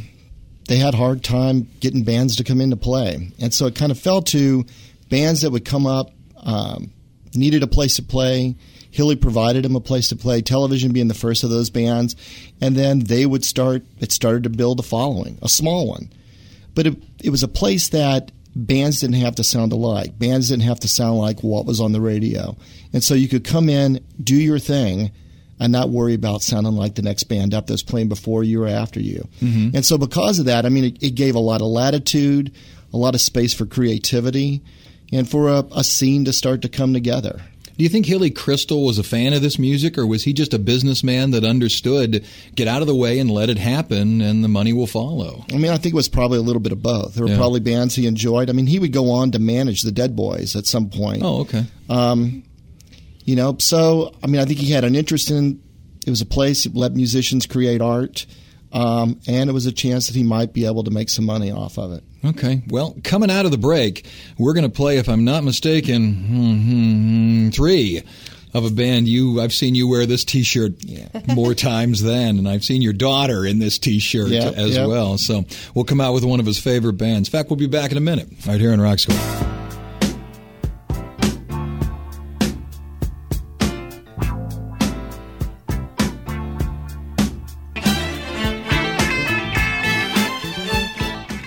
they 0.67 0.75
had 0.75 0.93
a 0.93 0.97
hard 0.97 1.23
time 1.23 1.69
getting 1.79 2.03
bands 2.03 2.35
to 2.35 2.43
come 2.43 2.59
in 2.59 2.71
to 2.71 2.75
play, 2.75 3.31
and 3.39 3.53
so 3.53 3.65
it 3.67 3.75
kind 3.75 3.93
of 3.93 3.99
fell 3.99 4.21
to 4.21 4.65
bands 5.09 5.41
that 5.41 5.51
would 5.51 5.63
come 5.63 5.85
up, 5.85 6.11
um, 6.41 6.91
needed 7.33 7.63
a 7.63 7.67
place 7.67 7.95
to 7.95 8.03
play. 8.03 8.55
Hilly 8.91 9.15
provided 9.15 9.63
them 9.63 9.75
a 9.77 9.81
place 9.81 10.09
to 10.09 10.17
play. 10.17 10.41
Television 10.41 10.91
being 10.91 11.07
the 11.07 11.13
first 11.13 11.45
of 11.45 11.49
those 11.49 11.69
bands, 11.69 12.17
and 12.59 12.75
then 12.75 12.99
they 12.99 13.25
would 13.25 13.45
start. 13.45 13.83
It 13.99 14.11
started 14.11 14.43
to 14.43 14.49
build 14.49 14.81
a 14.81 14.83
following, 14.83 15.39
a 15.41 15.47
small 15.47 15.87
one, 15.87 16.09
but 16.75 16.87
it, 16.87 17.03
it 17.23 17.29
was 17.29 17.43
a 17.43 17.47
place 17.47 17.89
that 17.89 18.31
bands 18.55 19.01
didn't 19.01 19.15
have 19.15 19.35
to 19.35 19.43
sound 19.43 19.71
alike. 19.71 20.17
Bands 20.17 20.49
didn't 20.49 20.63
have 20.63 20.79
to 20.81 20.87
sound 20.87 21.17
like 21.17 21.41
what 21.41 21.65
was 21.65 21.79
on 21.79 21.91
the 21.91 22.01
radio, 22.01 22.55
and 22.91 23.03
so 23.03 23.13
you 23.13 23.27
could 23.27 23.43
come 23.43 23.69
in, 23.69 24.03
do 24.21 24.35
your 24.35 24.59
thing, 24.59 25.11
and 25.59 25.71
not 25.71 25.89
worry 25.89 26.13
about 26.13 26.41
sounding 26.41 26.73
like 26.73 26.95
the 26.95 27.01
next 27.01 27.23
band 27.23 27.53
up 27.53 27.67
that's 27.67 27.83
playing 27.83 28.09
before 28.09 28.43
you 28.43 28.63
or 28.63 28.67
after 28.67 28.99
you. 28.99 29.27
Mm-hmm. 29.41 29.75
And 29.75 29.85
so, 29.85 29.97
because 29.97 30.39
of 30.39 30.45
that, 30.45 30.65
I 30.65 30.69
mean, 30.69 30.85
it, 30.85 31.03
it, 31.03 31.11
gave 31.11 31.35
a 31.35 31.39
lot 31.39 31.61
of 31.61 31.67
latitude, 31.67 32.51
a 32.91 32.97
lot 32.97 33.15
of 33.15 33.21
space 33.21 33.53
for 33.53 33.65
creativity, 33.65 34.61
and 35.11 35.29
for 35.29 35.49
a, 35.49 35.65
a 35.75 35.83
scene 35.83 36.25
to 36.25 36.33
start 36.33 36.63
to 36.63 36.69
come 36.69 36.93
together. 36.93 37.41
Do 37.77 37.83
you 37.83 37.89
think 37.89 38.05
Hilly 38.05 38.29
Kristal 38.29 38.85
was 38.85 38.99
a 38.99 39.03
fan 39.03 39.33
of 39.33 39.41
this 39.41 39.57
music, 39.57 39.97
or 39.97 40.05
was 40.05 40.23
he 40.23 40.33
just 40.33 40.53
a 40.53 40.59
businessman 40.59 41.31
that 41.31 41.43
understood 41.43 42.23
get 42.55 42.67
out 42.67 42.81
of 42.81 42.87
the 42.87 42.95
way 42.95 43.17
and 43.17 43.31
let 43.31 43.49
it 43.49 43.57
happen, 43.57 44.21
and 44.21 44.43
the 44.43 44.47
money 44.47 44.73
will 44.73 44.85
follow? 44.85 45.43
I 45.51 45.57
mean, 45.57 45.71
I 45.71 45.77
think 45.77 45.93
it 45.93 45.95
was 45.95 46.07
probably 46.07 46.37
a 46.37 46.41
little 46.41 46.61
bit 46.61 46.71
of 46.71 46.83
both. 46.83 47.15
There 47.15 47.25
were 47.25 47.31
yeah. 47.31 47.37
probably 47.37 47.61
bands 47.61 47.95
he 47.95 48.05
enjoyed. 48.05 48.49
I 48.49 48.53
mean, 48.53 48.67
he 48.67 48.77
would 48.77 48.93
go 48.93 49.09
on 49.09 49.31
to 49.31 49.39
manage 49.39 49.81
the 49.81 49.91
Dead 49.91 50.15
Boys 50.15 50.55
at 50.55 50.67
some 50.67 50.89
point. 50.89 51.23
Oh, 51.23 51.41
okay. 51.41 51.65
Um, 51.89 52.43
you 53.25 53.35
know, 53.35 53.57
so 53.57 54.13
I 54.23 54.27
mean, 54.27 54.39
I 54.39 54.45
think 54.45 54.59
he 54.59 54.71
had 54.71 54.83
an 54.83 54.95
interest 54.95 55.31
in. 55.31 55.61
It 56.05 56.09
was 56.09 56.21
a 56.21 56.25
place 56.25 56.65
that 56.65 56.75
let 56.75 56.93
musicians 56.93 57.45
create 57.47 57.81
art, 57.81 58.25
um, 58.73 59.19
and 59.27 59.49
it 59.49 59.53
was 59.53 59.65
a 59.65 59.71
chance 59.71 60.07
that 60.07 60.15
he 60.15 60.23
might 60.23 60.51
be 60.51 60.65
able 60.65 60.83
to 60.83 60.91
make 60.91 61.09
some 61.09 61.25
money 61.25 61.51
off 61.51 61.77
of 61.77 61.93
it. 61.93 62.03
Okay. 62.25 62.63
Well, 62.67 62.95
coming 63.03 63.29
out 63.29 63.45
of 63.45 63.51
the 63.51 63.57
break, 63.57 64.05
we're 64.37 64.53
going 64.53 64.69
to 64.69 64.75
play, 64.75 64.97
if 64.97 65.07
I'm 65.07 65.23
not 65.23 65.43
mistaken, 65.43 66.13
hmm, 66.13 67.49
three 67.49 68.03
of 68.53 68.65
a 68.65 68.69
band 68.69 69.07
you 69.07 69.41
I've 69.41 69.53
seen 69.53 69.73
you 69.73 69.87
wear 69.87 70.05
this 70.05 70.23
t-shirt 70.23 70.73
yeah. 70.83 71.07
more 71.33 71.55
times 71.55 72.03
than 72.03 72.37
and 72.37 72.47
I've 72.47 72.63
seen 72.63 72.83
your 72.83 72.93
daughter 72.93 73.45
in 73.47 73.57
this 73.57 73.79
t-shirt 73.79 74.29
yep, 74.29 74.53
as 74.53 74.75
yep. 74.75 74.87
well. 74.87 75.17
So 75.17 75.45
we'll 75.73 75.85
come 75.85 75.99
out 75.99 76.13
with 76.13 76.23
one 76.23 76.39
of 76.39 76.45
his 76.45 76.59
favorite 76.59 76.93
bands. 76.93 77.29
In 77.29 77.31
fact, 77.31 77.49
we'll 77.49 77.57
be 77.57 77.67
back 77.67 77.91
in 77.91 77.97
a 77.97 78.01
minute 78.01 78.27
right 78.47 78.59
here 78.59 78.71
in 78.71 78.79
Rock 78.79 78.99
School. 78.99 79.62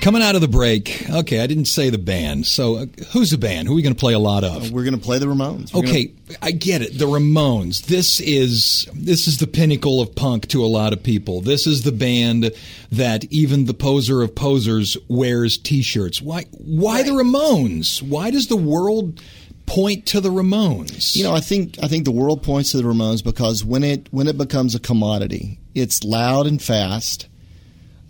Coming 0.07 0.23
out 0.23 0.37
of 0.37 0.41
the 0.41 0.47
break, 0.47 1.05
okay, 1.11 1.41
I 1.41 1.49
didn't 1.49 1.65
say 1.65 1.91
the 1.91 1.99
band. 1.99 2.47
So, 2.47 2.77
uh, 2.77 2.87
who's 3.13 3.33
the 3.33 3.39
band? 3.39 3.67
Who 3.67 3.75
are 3.75 3.77
we 3.77 3.83
going 3.83 3.93
to 3.93 3.99
play 3.99 4.13
a 4.13 4.21
lot 4.21 4.45
of? 4.45 4.71
We're 4.71 4.85
going 4.85 4.95
to 4.95 5.05
play 5.05 5.19
the 5.19 5.27
Ramones. 5.27 5.75
We're 5.75 5.81
okay, 5.81 6.05
gonna... 6.05 6.39
I 6.41 6.53
get 6.53 6.81
it. 6.81 6.97
The 6.97 7.07
Ramones. 7.07 7.87
This 7.87 8.21
is 8.21 8.87
this 8.95 9.27
is 9.27 9.39
the 9.39 9.49
pinnacle 9.49 10.01
of 10.01 10.15
punk 10.15 10.47
to 10.51 10.65
a 10.65 10.67
lot 10.67 10.93
of 10.93 11.03
people. 11.03 11.41
This 11.41 11.67
is 11.67 11.83
the 11.83 11.91
band 11.91 12.53
that 12.93 13.25
even 13.33 13.65
the 13.65 13.75
poser 13.75 14.23
of 14.23 14.33
posers 14.37 14.97
wears 15.09 15.59
T-shirts. 15.59 16.23
Why? 16.23 16.45
Why 16.53 16.99
right. 16.99 17.05
the 17.05 17.11
Ramones? 17.11 18.01
Why 18.01 18.31
does 18.31 18.47
the 18.47 18.57
world? 18.57 19.21
point 19.67 20.07
to 20.07 20.21
the 20.21 20.29
Ramones? 20.29 21.17
You 21.17 21.25
know, 21.25 21.35
I 21.35 21.41
think 21.41 21.83
I 21.83 21.89
think 21.89 22.05
the 22.05 22.13
world 22.13 22.45
points 22.45 22.71
to 22.71 22.77
the 22.77 22.85
Ramones 22.85 23.25
because 23.25 23.65
when 23.65 23.83
it 23.83 24.07
when 24.13 24.29
it 24.29 24.39
becomes 24.39 24.77
a 24.77 24.79
commodity, 24.79 25.59
it's 25.75 26.05
loud 26.05 26.47
and 26.47 26.63
fast 26.63 27.27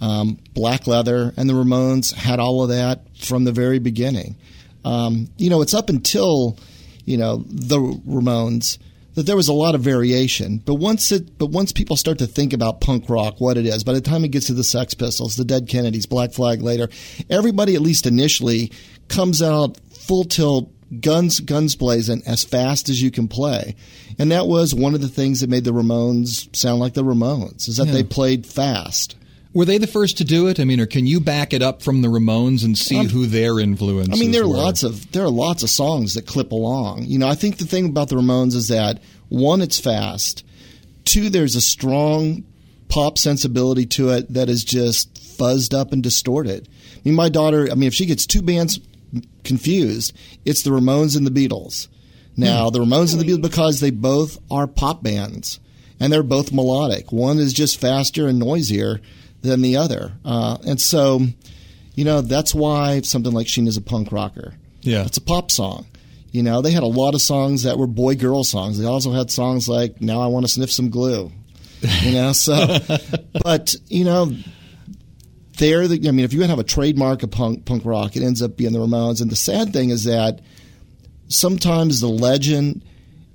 um, 0.00 0.38
black 0.54 0.86
leather, 0.86 1.32
and 1.36 1.48
the 1.48 1.54
Ramones 1.54 2.12
had 2.12 2.38
all 2.38 2.62
of 2.62 2.68
that 2.70 3.02
from 3.18 3.44
the 3.44 3.52
very 3.52 3.78
beginning. 3.78 4.36
Um, 4.84 5.28
you 5.36 5.50
know, 5.50 5.62
it's 5.62 5.74
up 5.74 5.88
until 5.88 6.58
you 7.04 7.16
know 7.16 7.44
the 7.46 7.78
Ramones 7.78 8.78
that 9.16 9.24
there 9.24 9.36
was 9.36 9.48
a 9.48 9.52
lot 9.52 9.74
of 9.74 9.80
variation. 9.80 10.58
But 10.58 10.74
once 10.74 11.10
it, 11.10 11.38
but 11.38 11.46
once 11.46 11.72
people 11.72 11.96
start 11.96 12.18
to 12.18 12.26
think 12.26 12.52
about 12.52 12.82
punk 12.82 13.08
rock, 13.08 13.40
what 13.40 13.56
it 13.56 13.66
is, 13.66 13.82
by 13.82 13.94
the 13.94 14.00
time 14.00 14.24
it 14.24 14.30
gets 14.30 14.46
to 14.46 14.54
the 14.54 14.62
Sex 14.62 14.94
Pistols, 14.94 15.36
the 15.36 15.44
Dead 15.44 15.68
Kennedys, 15.68 16.06
Black 16.06 16.32
Flag 16.32 16.62
later, 16.62 16.88
everybody 17.28 17.74
at 17.74 17.80
least 17.80 18.06
initially 18.06 18.70
comes 19.08 19.40
out 19.40 19.78
full 19.90 20.24
tilt, 20.24 20.70
guns 21.00 21.40
guns 21.40 21.74
blazing 21.74 22.22
as 22.26 22.44
fast 22.44 22.88
as 22.90 23.02
you 23.02 23.10
can 23.10 23.26
play. 23.26 23.74
And 24.18 24.30
that 24.32 24.46
was 24.46 24.74
one 24.74 24.94
of 24.94 25.00
the 25.00 25.08
things 25.08 25.40
that 25.40 25.50
made 25.50 25.64
the 25.64 25.72
Ramones 25.72 26.54
sound 26.54 26.78
like 26.78 26.92
the 26.92 27.02
Ramones, 27.02 27.68
is 27.68 27.78
that 27.78 27.86
yeah. 27.86 27.94
they 27.94 28.04
played 28.04 28.46
fast. 28.46 29.16
Were 29.56 29.64
they 29.64 29.78
the 29.78 29.86
first 29.86 30.18
to 30.18 30.24
do 30.24 30.48
it? 30.48 30.60
I 30.60 30.64
mean, 30.64 30.80
or 30.80 30.86
can 30.86 31.06
you 31.06 31.18
back 31.18 31.54
it 31.54 31.62
up 31.62 31.80
from 31.80 32.02
the 32.02 32.08
Ramones 32.08 32.62
and 32.62 32.76
see 32.76 32.98
um, 32.98 33.08
who 33.08 33.24
their 33.24 33.58
influence? 33.58 34.10
I 34.12 34.20
mean, 34.20 34.30
there 34.30 34.42
are 34.42 34.48
were? 34.48 34.54
lots 34.54 34.82
of 34.82 35.10
there 35.12 35.24
are 35.24 35.30
lots 35.30 35.62
of 35.62 35.70
songs 35.70 36.12
that 36.12 36.26
clip 36.26 36.52
along. 36.52 37.04
You 37.04 37.18
know, 37.18 37.26
I 37.26 37.36
think 37.36 37.56
the 37.56 37.64
thing 37.64 37.86
about 37.86 38.10
the 38.10 38.16
Ramones 38.16 38.54
is 38.54 38.68
that 38.68 39.00
one, 39.30 39.62
it's 39.62 39.80
fast. 39.80 40.44
Two, 41.06 41.30
there's 41.30 41.56
a 41.56 41.62
strong 41.62 42.44
pop 42.90 43.16
sensibility 43.16 43.86
to 43.86 44.10
it 44.10 44.30
that 44.34 44.50
is 44.50 44.62
just 44.62 45.14
fuzzed 45.14 45.72
up 45.72 45.90
and 45.90 46.02
distorted. 46.02 46.68
I 46.94 47.00
mean, 47.06 47.14
my 47.14 47.30
daughter. 47.30 47.66
I 47.70 47.76
mean, 47.76 47.86
if 47.86 47.94
she 47.94 48.04
gets 48.04 48.26
two 48.26 48.42
bands 48.42 48.78
confused, 49.42 50.14
it's 50.44 50.64
the 50.64 50.70
Ramones 50.70 51.16
and 51.16 51.26
the 51.26 51.30
Beatles. 51.30 51.88
Now, 52.36 52.68
hmm. 52.68 52.74
the 52.74 52.80
Ramones 52.80 53.14
and 53.14 53.22
the 53.22 53.24
Beatles 53.24 53.40
because 53.40 53.80
they 53.80 53.90
both 53.90 54.36
are 54.50 54.66
pop 54.66 55.02
bands 55.02 55.60
and 55.98 56.12
they're 56.12 56.22
both 56.22 56.52
melodic. 56.52 57.10
One 57.10 57.38
is 57.38 57.54
just 57.54 57.80
faster 57.80 58.28
and 58.28 58.38
noisier 58.38 59.00
than 59.46 59.62
the 59.62 59.76
other. 59.76 60.12
Uh, 60.24 60.58
and 60.66 60.80
so, 60.80 61.20
you 61.94 62.04
know, 62.04 62.20
that's 62.20 62.54
why 62.54 63.00
something 63.00 63.32
like 63.32 63.46
Sheena 63.46 63.68
is 63.68 63.76
a 63.76 63.82
punk 63.82 64.12
rocker. 64.12 64.54
Yeah. 64.82 65.04
It's 65.04 65.16
a 65.16 65.22
pop 65.22 65.50
song. 65.50 65.86
You 66.30 66.42
know, 66.42 66.60
they 66.60 66.72
had 66.72 66.82
a 66.82 66.86
lot 66.86 67.14
of 67.14 67.22
songs 67.22 67.62
that 67.62 67.78
were 67.78 67.86
boy 67.86 68.14
girl 68.14 68.44
songs. 68.44 68.78
They 68.78 68.84
also 68.84 69.12
had 69.12 69.30
songs 69.30 69.68
like 69.68 70.00
Now 70.02 70.20
I 70.20 70.26
Want 70.26 70.44
to 70.44 70.52
Sniff 70.52 70.70
Some 70.70 70.90
Glue. 70.90 71.32
You 72.02 72.12
know, 72.12 72.32
so, 72.32 72.78
but, 73.42 73.74
you 73.88 74.04
know, 74.04 74.32
they're 75.56 75.88
the, 75.88 76.06
I 76.08 76.10
mean, 76.10 76.24
if 76.24 76.32
you 76.32 76.42
have 76.42 76.58
a 76.58 76.64
trademark 76.64 77.22
of 77.22 77.30
punk, 77.30 77.64
punk 77.64 77.84
rock, 77.84 78.16
it 78.16 78.22
ends 78.22 78.42
up 78.42 78.56
being 78.56 78.72
the 78.72 78.78
Ramones. 78.78 79.22
And 79.22 79.30
the 79.30 79.36
sad 79.36 79.72
thing 79.72 79.90
is 79.90 80.04
that 80.04 80.40
sometimes 81.28 82.00
the 82.00 82.08
legend 82.08 82.84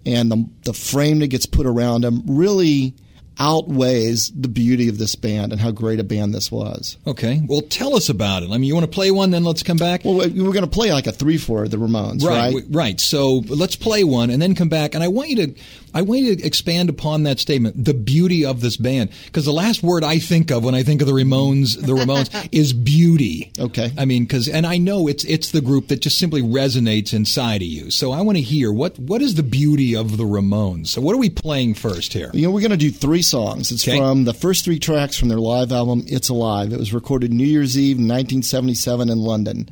and 0.05 0.31
the, 0.31 0.47
the 0.63 0.73
frame 0.73 1.19
that 1.19 1.27
gets 1.27 1.45
put 1.45 1.65
around 1.65 2.03
them 2.03 2.23
really 2.27 2.93
outweighs 3.39 4.31
the 4.31 4.47
beauty 4.47 4.87
of 4.89 4.97
this 4.97 5.15
band 5.15 5.51
and 5.51 5.59
how 5.59 5.71
great 5.71 5.99
a 5.99 6.03
band 6.03 6.33
this 6.33 6.51
was. 6.51 6.97
Okay. 7.07 7.41
Well, 7.45 7.61
tell 7.61 7.95
us 7.95 8.09
about 8.09 8.43
it. 8.43 8.51
I 8.51 8.53
mean, 8.53 8.65
you 8.65 8.73
want 8.73 8.85
to 8.85 8.91
play 8.91 9.11
one, 9.11 9.31
then 9.31 9.43
let's 9.43 9.63
come 9.63 9.77
back? 9.77 10.05
Well, 10.05 10.15
we're 10.15 10.29
going 10.29 10.61
to 10.61 10.67
play 10.67 10.91
like 10.93 11.07
a 11.07 11.11
three 11.11 11.37
for 11.37 11.67
the 11.67 11.77
Ramones, 11.77 12.23
right? 12.23 12.53
Right. 12.53 12.63
right. 12.69 13.01
So 13.01 13.37
let's 13.47 13.75
play 13.75 14.03
one 14.03 14.29
and 14.29 14.41
then 14.41 14.55
come 14.55 14.69
back. 14.69 14.95
And 14.95 15.03
I 15.03 15.07
want 15.07 15.29
you 15.29 15.47
to 15.47 15.55
I 15.93 16.03
want 16.03 16.21
you 16.21 16.35
to 16.35 16.45
expand 16.45 16.89
upon 16.89 17.23
that 17.23 17.39
statement, 17.39 17.83
the 17.83 17.93
beauty 17.93 18.45
of 18.45 18.61
this 18.61 18.77
band, 18.77 19.09
because 19.25 19.45
the 19.45 19.51
last 19.51 19.83
word 19.83 20.03
I 20.03 20.19
think 20.19 20.51
of 20.51 20.63
when 20.63 20.75
I 20.75 20.83
think 20.83 21.01
of 21.01 21.07
the 21.07 21.13
Ramones, 21.13 21.75
the 21.75 21.93
Ramones, 21.93 22.49
is 22.51 22.71
beauty. 22.73 23.51
Okay. 23.59 23.91
I 23.97 24.05
mean, 24.05 24.23
because 24.23 24.47
and 24.47 24.65
I 24.65 24.77
know 24.77 25.07
it's 25.07 25.23
it's 25.25 25.51
the 25.51 25.61
group 25.61 25.87
that 25.89 26.01
just 26.01 26.17
simply 26.17 26.41
resonates 26.41 27.13
inside 27.13 27.61
of 27.61 27.67
you. 27.67 27.91
So 27.91 28.11
I 28.11 28.21
want 28.21 28.37
to 28.37 28.41
hear 28.41 28.71
what 28.71 28.97
what 28.99 29.21
is 29.21 29.35
the 29.35 29.43
beauty 29.43 29.95
of 29.95 30.17
the 30.17 30.23
Ramones. 30.23 30.87
So 30.87 31.01
what 31.01 31.13
are 31.13 31.19
we 31.19 31.29
playing 31.29 31.73
first 31.73 32.13
here? 32.13 32.31
You 32.33 32.47
know, 32.47 32.51
we're 32.51 32.61
going 32.61 32.71
to 32.71 32.77
do 32.77 32.91
three 32.91 33.21
songs. 33.31 33.71
It's 33.71 33.87
okay. 33.87 33.97
from 33.97 34.25
the 34.25 34.33
first 34.33 34.65
three 34.65 34.77
tracks 34.77 35.17
from 35.17 35.29
their 35.29 35.39
live 35.39 35.71
album, 35.71 36.03
"It's 36.07 36.29
Alive." 36.29 36.71
It 36.73 36.79
was 36.79 36.93
recorded 36.93 37.33
New 37.33 37.45
Year's 37.45 37.77
Eve, 37.77 37.95
1977, 37.95 39.09
in 39.09 39.17
London. 39.17 39.69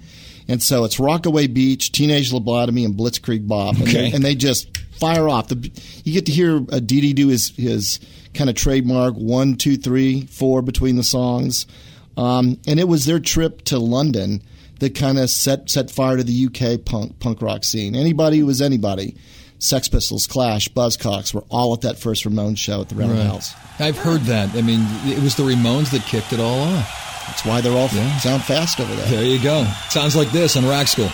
And 0.47 0.63
so 0.63 0.83
it's 0.83 0.99
Rockaway 0.99 1.45
Beach, 1.45 1.91
Teenage 1.91 2.31
Lobotomy, 2.31 2.83
and 2.83 2.95
Blitzkrieg 2.95 3.47
Bop. 3.47 3.75
And, 3.75 3.83
okay. 3.83 4.09
they, 4.09 4.11
and 4.15 4.25
they 4.25 4.33
just 4.33 4.75
fire 4.99 5.29
off. 5.29 5.49
The, 5.49 5.71
you 6.03 6.11
get 6.11 6.25
to 6.25 6.31
hear 6.31 6.65
uh, 6.71 6.79
Dee 6.79 7.13
do 7.13 7.27
his, 7.27 7.55
his 7.55 7.99
kind 8.33 8.49
of 8.49 8.55
trademark 8.55 9.13
one, 9.13 9.55
two, 9.55 9.77
three, 9.77 10.25
four 10.25 10.63
between 10.63 10.95
the 10.95 11.03
songs. 11.03 11.67
Um, 12.17 12.59
and 12.67 12.79
it 12.79 12.87
was 12.87 13.05
their 13.05 13.19
trip 13.19 13.63
to 13.65 13.77
London 13.77 14.41
that 14.79 14.95
kind 14.95 15.19
of 15.19 15.29
set 15.29 15.69
set 15.69 15.91
fire 15.91 16.17
to 16.17 16.23
the 16.23 16.47
UK 16.47 16.83
punk 16.83 17.19
punk 17.19 17.41
rock 17.41 17.63
scene. 17.63 17.95
Anybody 17.95 18.39
who 18.39 18.45
was 18.45 18.61
anybody. 18.61 19.15
Sex 19.59 19.87
Pistols, 19.89 20.25
Clash, 20.25 20.69
Buzzcocks 20.69 21.33
were 21.33 21.43
all 21.49 21.73
at 21.73 21.81
that 21.81 21.97
first 21.99 22.23
Ramones 22.23 22.57
show 22.57 22.81
at 22.81 22.89
the 22.89 22.95
Roundhouse. 22.95 23.53
I've 23.77 23.97
heard 23.97 24.21
that. 24.21 24.55
I 24.55 24.61
mean, 24.61 24.81
it 25.05 25.21
was 25.21 25.35
the 25.35 25.43
Ramones 25.43 25.91
that 25.91 26.01
kicked 26.03 26.31
it 26.33 26.39
all 26.39 26.59
off. 26.61 27.23
That's 27.27 27.45
why 27.45 27.61
they're 27.61 27.77
all 27.77 27.89
Yeah. 27.93 28.17
sound 28.19 28.43
fast 28.43 28.79
over 28.79 28.93
there. 28.95 29.05
There 29.07 29.23
you 29.23 29.37
go. 29.39 29.65
Sounds 29.89 30.15
like 30.15 30.31
this 30.31 30.55
on 30.57 30.65
Rock 30.65 30.87
School. 30.87 31.11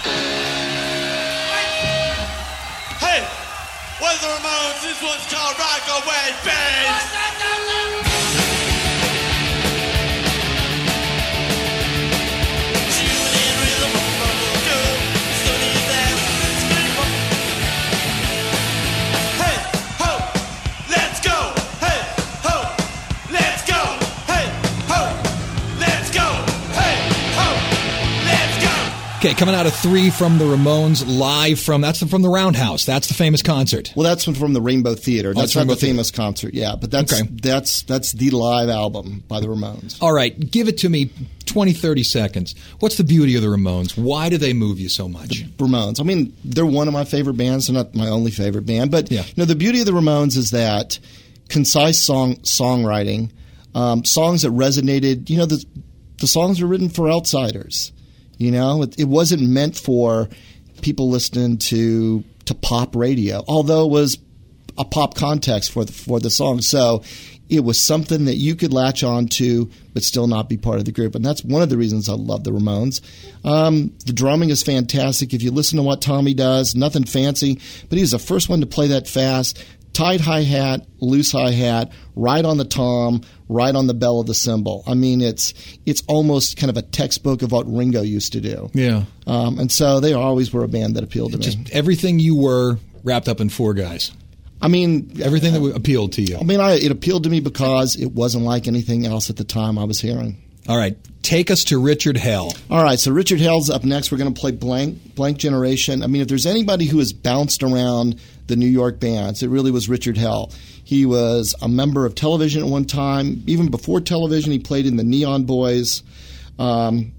Okay, 29.25 29.33
coming 29.33 29.55
out 29.55 29.65
of 29.65 29.73
three 29.73 30.11
from 30.11 30.37
the 30.37 30.45
Ramones, 30.45 31.03
live 31.07 31.59
from 31.59 31.81
that's 31.81 32.03
from 32.07 32.21
the 32.21 32.29
Roundhouse. 32.29 32.85
That's 32.85 33.07
the 33.07 33.15
famous 33.15 33.41
concert. 33.41 33.91
Well, 33.95 34.03
that's 34.03 34.23
from 34.23 34.53
the 34.53 34.61
Rainbow 34.61 34.93
Theater. 34.93 35.33
Oh, 35.35 35.39
That's 35.39 35.55
not 35.55 35.61
Rainbow 35.61 35.73
the 35.73 35.79
famous 35.81 36.11
concert, 36.11 36.53
yeah. 36.53 36.75
But 36.79 36.91
that's 36.91 37.11
Okay. 37.11 37.27
that's 37.41 37.81
that's 37.81 38.11
the 38.11 38.29
live 38.29 38.69
album 38.69 39.23
by 39.27 39.39
the 39.39 39.47
Ramones. 39.47 39.97
All 39.99 40.13
right, 40.13 40.39
give 40.51 40.67
it 40.67 40.77
to 40.79 40.89
me 40.89 41.09
20, 41.47 41.73
30 41.73 42.03
seconds. 42.03 42.53
What's 42.81 42.97
the 42.97 43.03
beauty 43.03 43.35
of 43.35 43.41
the 43.41 43.47
Ramones? 43.47 43.97
Why 43.97 44.29
do 44.29 44.37
they 44.37 44.53
move 44.53 44.79
you 44.79 44.89
so 44.89 45.07
much? 45.09 45.43
Ramones. 45.57 45.99
I 45.99 46.03
mean, 46.03 46.31
they're 46.45 46.63
one 46.63 46.87
of 46.87 46.93
my 46.93 47.03
favorite 47.03 47.35
bands. 47.37 47.65
They're 47.65 47.73
not 47.73 47.95
my 47.95 48.09
only 48.09 48.29
favorite 48.29 48.67
band, 48.67 48.91
but 48.91 49.11
Yeah. 49.11 49.23
you 49.25 49.33
know, 49.37 49.45
the 49.45 49.55
beauty 49.55 49.79
of 49.79 49.87
the 49.87 49.91
Ramones 49.91 50.37
is 50.37 50.51
that 50.51 50.99
concise 51.49 51.97
song 51.97 52.35
songwriting, 52.43 53.31
um, 53.73 54.05
songs 54.05 54.43
that 54.43 54.51
resonated. 54.51 55.31
You 55.31 55.37
know, 55.37 55.45
the 55.47 55.65
the 56.19 56.27
songs 56.27 56.61
were 56.61 56.67
written 56.67 56.89
for 56.89 57.09
outsiders. 57.09 57.91
You 58.37 58.51
know, 58.51 58.83
it, 58.83 58.99
it 58.99 59.07
wasn't 59.07 59.41
meant 59.43 59.77
for 59.77 60.29
people 60.81 61.09
listening 61.09 61.57
to 61.57 62.23
to 62.45 62.53
pop 62.53 62.95
radio, 62.95 63.43
although 63.47 63.85
it 63.85 63.91
was 63.91 64.19
a 64.77 64.85
pop 64.85 65.15
context 65.15 65.71
for 65.71 65.85
the, 65.85 65.91
for 65.91 66.19
the 66.19 66.29
song. 66.29 66.61
So 66.61 67.03
it 67.49 67.63
was 67.63 67.79
something 67.79 68.25
that 68.25 68.35
you 68.35 68.55
could 68.55 68.73
latch 68.73 69.03
on 69.03 69.27
to, 69.27 69.69
but 69.93 70.03
still 70.03 70.27
not 70.27 70.49
be 70.49 70.57
part 70.57 70.79
of 70.79 70.85
the 70.85 70.91
group. 70.91 71.15
And 71.15 71.23
that's 71.23 71.43
one 71.43 71.61
of 71.61 71.69
the 71.69 71.77
reasons 71.77 72.09
I 72.09 72.13
love 72.13 72.43
the 72.43 72.51
Ramones. 72.51 73.01
Um, 73.43 73.93
the 74.05 74.13
drumming 74.13 74.49
is 74.49 74.63
fantastic. 74.63 75.33
If 75.33 75.43
you 75.43 75.51
listen 75.51 75.77
to 75.77 75.83
what 75.83 76.01
Tommy 76.01 76.33
does, 76.33 76.75
nothing 76.75 77.05
fancy, 77.05 77.61
but 77.87 77.97
he 77.97 78.01
was 78.01 78.11
the 78.11 78.19
first 78.19 78.49
one 78.49 78.61
to 78.61 78.65
play 78.65 78.87
that 78.87 79.07
fast. 79.07 79.63
Tight 79.95 80.19
hi 80.19 80.41
hat, 80.41 80.85
loose 80.99 81.31
hi 81.31 81.51
hat, 81.51 81.93
right 82.17 82.43
on 82.43 82.57
the 82.57 82.65
tom, 82.65 83.21
right 83.47 83.73
on 83.73 83.87
the 83.87 83.93
bell 83.93 84.19
of 84.19 84.27
the 84.27 84.33
cymbal. 84.33 84.83
I 84.85 84.93
mean, 84.93 85.21
it's 85.21 85.53
it's 85.85 86.03
almost 86.07 86.57
kind 86.57 86.69
of 86.69 86.75
a 86.75 86.81
textbook 86.81 87.41
of 87.43 87.53
what 87.53 87.65
Ringo 87.65 88.01
used 88.01 88.33
to 88.33 88.41
do. 88.41 88.69
Yeah. 88.73 89.05
Um, 89.25 89.57
and 89.57 89.71
so 89.71 90.01
they 90.01 90.11
always 90.11 90.51
were 90.51 90.65
a 90.65 90.67
band 90.67 90.97
that 90.97 91.05
appealed 91.05 91.31
to 91.31 91.37
Just 91.37 91.57
me. 91.59 91.65
everything 91.71 92.19
you 92.19 92.35
were 92.35 92.77
wrapped 93.05 93.29
up 93.29 93.39
in 93.39 93.47
four 93.47 93.73
guys. 93.73 94.11
I 94.61 94.67
mean, 94.67 95.21
Everything 95.23 95.53
that 95.53 95.75
appealed 95.75 96.11
to 96.13 96.21
you. 96.21 96.37
I 96.37 96.43
mean, 96.43 96.59
I, 96.59 96.73
it 96.73 96.91
appealed 96.91 97.23
to 97.23 97.29
me 97.29 97.39
because 97.39 97.95
it 97.95 98.11
wasn't 98.11 98.43
like 98.43 98.67
anything 98.67 99.05
else 99.05 99.29
at 99.29 99.37
the 99.37 99.43
time 99.45 99.77
I 99.79 99.85
was 99.85 100.01
hearing. 100.01 100.41
All 100.67 100.75
right, 100.77 100.97
take 101.21 101.51
us 101.51 101.63
to 101.65 101.79
Richard 101.79 102.17
Hell. 102.17 102.51
All 102.71 102.83
right, 102.83 102.99
so 102.99 103.11
Richard 103.11 103.39
Hell's 103.39 103.69
up 103.69 103.83
next. 103.83 104.11
We're 104.11 104.17
going 104.17 104.33
to 104.33 104.39
play 104.39 104.51
Blank 104.51 105.15
Blank 105.15 105.37
Generation. 105.37 106.01
I 106.03 106.07
mean, 106.07 106.21
if 106.21 106.27
there's 106.27 106.47
anybody 106.47 106.85
who 106.85 106.97
has 106.99 107.13
bounced 107.13 107.61
around 107.63 108.19
the 108.47 108.55
New 108.55 108.67
York 108.67 108.99
bands, 108.99 109.43
it 109.43 109.49
really 109.49 109.71
was 109.71 109.89
Richard 109.89 110.17
Hell. 110.17 110.51
He 110.83 111.05
was 111.05 111.55
a 111.61 111.67
member 111.67 112.05
of 112.05 112.15
television 112.15 112.63
at 112.63 112.69
one 112.69 112.85
time. 112.85 113.43
Even 113.47 113.69
before 113.69 114.01
television, 114.01 114.51
he 114.51 114.59
played 114.59 114.85
in 114.85 114.97
the 114.97 115.03
Neon 115.03 115.45
Boys, 115.45 116.03
um, 116.59 117.13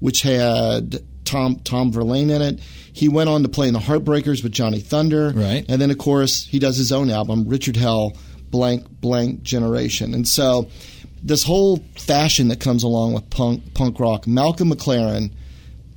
which 0.00 0.22
had 0.22 1.00
Tom 1.24 1.60
Tom 1.60 1.92
Verlaine 1.92 2.30
in 2.30 2.42
it. 2.42 2.60
He 2.92 3.08
went 3.08 3.28
on 3.28 3.42
to 3.44 3.48
play 3.48 3.68
in 3.68 3.74
the 3.74 3.80
Heartbreakers 3.80 4.42
with 4.42 4.50
Johnny 4.50 4.80
Thunder. 4.80 5.30
Right. 5.30 5.64
And 5.68 5.80
then, 5.80 5.90
of 5.90 5.98
course, 5.98 6.44
he 6.44 6.58
does 6.58 6.76
his 6.76 6.90
own 6.90 7.10
album, 7.10 7.48
Richard 7.48 7.76
Hell, 7.76 8.16
Blank 8.50 8.88
Blank 9.00 9.42
Generation. 9.42 10.14
And 10.14 10.26
so, 10.26 10.68
this 11.22 11.44
whole 11.44 11.78
fashion 11.96 12.48
that 12.48 12.58
comes 12.60 12.82
along 12.82 13.14
with 13.14 13.30
punk 13.30 13.74
punk 13.74 14.00
rock, 14.00 14.26
Malcolm 14.26 14.70
McLaren 14.70 15.30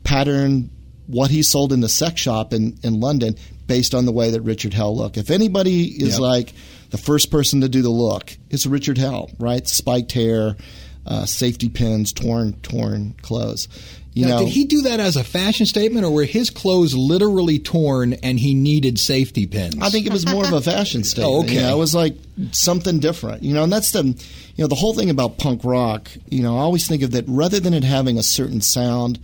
patterned 0.04 0.69
what 1.08 1.32
he 1.32 1.43
sold 1.43 1.74
in 1.74 1.82
the 1.82 1.89
sex 1.89 2.21
shop 2.21 2.54
in, 2.54 2.78
in 2.84 3.00
London 3.00 3.36
based 3.71 3.95
on 3.95 4.05
the 4.05 4.12
way 4.12 4.31
that 4.31 4.41
Richard 4.41 4.73
Hell 4.73 4.93
looked. 4.97 5.15
If 5.17 5.31
anybody 5.31 5.84
is 5.86 6.13
Yep. 6.15 6.19
like 6.19 6.53
the 6.89 6.97
first 6.97 7.31
person 7.31 7.62
to 7.62 7.69
do 7.69 7.81
the 7.81 7.89
look, 7.89 8.36
it's 8.49 8.65
Richard 8.65 8.97
Hell, 8.97 9.29
right? 9.39 9.65
Spiked 9.65 10.12
hair, 10.12 10.57
uh, 11.05 11.25
safety 11.25 11.69
pins, 11.69 12.12
torn 12.12 12.53
torn 12.63 13.15
clothes. 13.21 13.69
You 14.13 14.25
Now, 14.25 14.39
know, 14.39 14.45
did 14.45 14.49
he 14.49 14.65
do 14.65 14.81
that 14.81 14.99
as 14.99 15.15
a 15.15 15.23
fashion 15.23 15.65
statement, 15.65 16.05
or 16.05 16.12
were 16.12 16.25
his 16.25 16.49
clothes 16.49 16.93
literally 16.93 17.60
torn 17.60 18.12
and 18.21 18.38
he 18.38 18.53
needed 18.53 18.99
safety 18.99 19.47
pins? 19.47 19.77
I 19.81 19.89
think 19.89 20.05
it 20.05 20.12
was 20.12 20.25
more 20.27 20.43
of 20.45 20.51
a 20.51 20.60
fashion 20.73 21.05
statement. 21.05 21.34
Oh, 21.34 21.39
okay. 21.43 21.53
You 21.53 21.62
know, 21.62 21.75
it 21.77 21.79
was 21.79 21.95
like 21.95 22.17
something 22.51 22.99
different. 22.99 23.41
You 23.43 23.53
know, 23.53 23.63
and 23.63 23.71
that's 23.71 23.91
the 23.91 24.03
you 24.03 24.63
know 24.63 24.67
the 24.67 24.75
whole 24.75 24.93
thing 24.93 25.10
about 25.10 25.38
punk 25.38 25.63
rock. 25.63 26.12
You 26.29 26.43
know, 26.43 26.57
I 26.57 26.62
always 26.62 26.89
think 26.89 27.03
of 27.03 27.12
that 27.12 27.23
rather 27.25 27.62
than 27.62 27.73
it 27.73 27.86
having 27.86 28.17
a 28.17 28.23
certain 28.23 28.60
sound, 28.60 29.17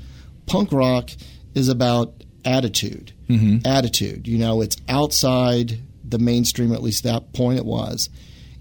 punk 0.46 0.72
rock 0.72 1.10
is 1.54 1.68
about 1.68 2.14
attitude. 2.48 3.12
Mm-hmm. 3.30 3.68
Attitude. 3.68 4.28
You 4.28 4.38
know, 4.38 4.62
it's 4.62 4.78
outside 4.88 5.80
the 6.04 6.18
mainstream. 6.18 6.72
At 6.72 6.82
least 6.82 7.04
that 7.04 7.34
point 7.34 7.60
it 7.60 7.66
was, 7.66 8.10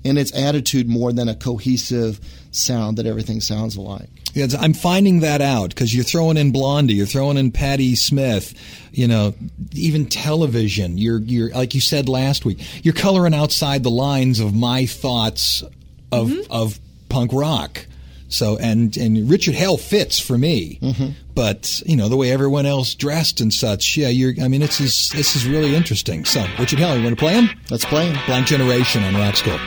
and 0.05 0.19
it's 0.19 0.35
attitude 0.35 0.89
more 0.89 1.13
than 1.13 1.29
a 1.29 1.35
cohesive 1.35 2.21
sound 2.51 2.99
that 2.99 3.07
everything 3.07 3.41
sounds 3.41 3.77
alike. 3.77 4.09
Yeah, 4.35 4.49
I'm 4.59 4.75
finding 4.75 5.21
that 5.21 5.41
out 5.41 5.71
because 5.71 5.95
you're 5.95 6.05
throwing 6.05 6.37
in 6.37 6.53
Blondie, 6.53 6.95
you're 6.95 7.07
throwing 7.07 7.39
in 7.39 7.53
Patti 7.53 7.95
Smith, 7.95 8.53
you 8.93 9.09
know, 9.09 9.35
even 9.73 10.07
television. 10.07 10.99
You're, 10.99 11.21
you're 11.21 11.51
like 11.51 11.75
you 11.75 11.81
said 11.81 12.07
last 12.07 12.45
week, 12.45 12.59
you're 12.85 12.93
coloring 12.93 13.33
outside 13.33 13.83
the 13.83 13.91
lines 13.91 14.41
of 14.41 14.55
my 14.55 14.85
thoughts 14.85 15.63
of 16.13 16.35
of 16.51 16.79
punk 17.09 17.33
rock. 17.33 17.87
So 18.29 18.57
and 18.59 18.97
and 18.97 19.31
Richard 19.31 19.55
Hell 19.55 19.77
fits 19.77 20.19
for 20.19 20.37
me, 20.37 20.79
mm-hmm. 20.83 21.11
but 21.35 21.83
you 21.87 21.97
know 21.97 22.09
the 22.09 22.17
way 22.17 22.33
everyone 22.33 22.67
else 22.67 22.95
dressed 22.95 23.41
and 23.41 23.53
such. 23.53 23.97
Yeah, 23.97 24.09
you're. 24.09 24.35
I 24.43 24.49
mean, 24.49 24.61
this 24.61 24.81
is 24.81 25.11
this 25.11 25.37
is 25.37 25.47
really 25.47 25.75
interesting. 25.75 26.25
So 26.25 26.45
Richard 26.59 26.79
Hell, 26.79 26.97
you 26.97 27.05
want 27.05 27.17
to 27.17 27.21
play 27.21 27.35
him? 27.35 27.51
Let's 27.71 27.85
play 27.85 28.11
him. 28.11 28.19
Blank 28.27 28.47
Generation 28.47 29.03
on 29.05 29.15
Rock 29.15 29.37
School. 29.37 29.59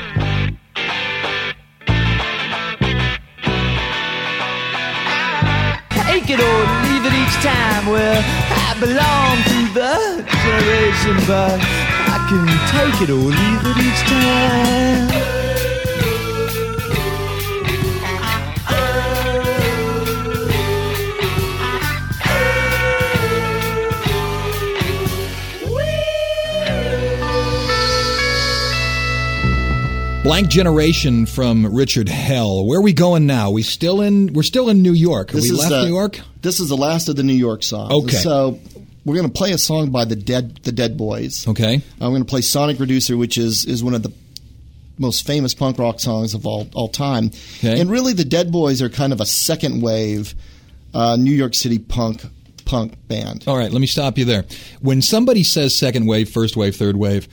Take 6.10 6.30
it 6.32 6.39
or 6.39 6.60
leave 6.89 7.06
it 7.06 7.13
each 7.13 7.36
time. 7.41 7.88
Well, 7.88 8.22
I 8.52 8.76
belong 8.80 9.38
to 9.50 9.74
the 9.74 10.26
generation, 10.43 11.15
but 11.26 11.60
I 11.62 12.17
can 12.30 12.45
take 12.69 13.02
it 13.02 13.10
or 13.10 13.15
leave 13.15 13.62
it 13.65 13.78
each 13.78 14.02
time. 14.10 15.38
Blank 30.30 30.50
Generation 30.50 31.26
from 31.26 31.65
Richard 31.65 32.08
Hell. 32.08 32.63
Where 32.68 32.78
are 32.78 32.84
we 32.84 32.94
going 32.94 33.26
now? 33.26 33.50
We 33.50 33.63
still 33.63 34.00
in? 34.00 34.32
We're 34.32 34.44
still 34.44 34.70
in 34.70 34.84
New 34.84 34.94
York. 34.94 35.32
Have 35.32 35.42
we 35.42 35.50
left 35.50 35.72
the, 35.72 35.86
New 35.86 35.88
York? 35.88 36.20
This 36.44 36.60
is 36.60 36.70
the 36.70 36.78
last 36.78 37.10
of 37.10 37.15
the 37.15 37.24
New 37.24 37.34
York 37.34 37.63
songs. 37.63 37.92
Okay. 37.92 38.18
So 38.18 38.60
we're 39.06 39.15
going 39.15 39.26
to 39.26 39.34
play 39.34 39.54
a 39.54 39.58
song 39.58 39.89
by 39.89 40.06
the 40.06 40.15
Dead 40.15 40.58
the 40.58 40.72
Dead 40.72 40.98
Boys. 40.98 41.48
Okay. 41.48 41.82
I'm 42.00 42.12
going 42.12 42.22
to 42.22 42.30
play 42.30 42.42
Sonic 42.42 42.80
Reducer, 42.80 43.18
which 43.18 43.39
is 43.39 43.65
is 43.65 43.84
one 43.84 43.96
of 43.96 44.04
the 44.04 44.13
most 45.00 45.26
famous 45.26 45.56
punk 45.56 45.80
rock 45.80 46.00
songs 46.00 46.36
of 46.36 46.46
all 46.46 46.70
all 46.76 46.89
time. 46.89 47.32
Okay. 47.58 47.82
And 47.82 47.89
really, 47.89 48.13
the 48.13 48.24
Dead 48.24 48.52
Boys 48.52 48.84
are 48.84 48.89
kind 48.89 49.12
of 49.12 49.22
a 49.22 49.26
second 49.26 49.82
wave 49.82 50.36
uh, 50.94 51.15
New 51.15 51.34
York 51.34 51.56
City 51.56 51.80
punk 51.80 52.22
punk 52.65 52.94
band. 53.08 53.46
All 53.48 53.58
right, 53.58 53.72
let 53.72 53.82
me 53.82 53.88
stop 53.88 54.20
you 54.20 54.26
there. 54.26 54.46
When 54.80 55.02
somebody 55.02 55.42
says 55.42 55.76
second 55.76 56.06
wave, 56.06 56.30
first 56.30 56.56
wave, 56.56 56.76
third 56.76 56.98
wave, 56.98 57.28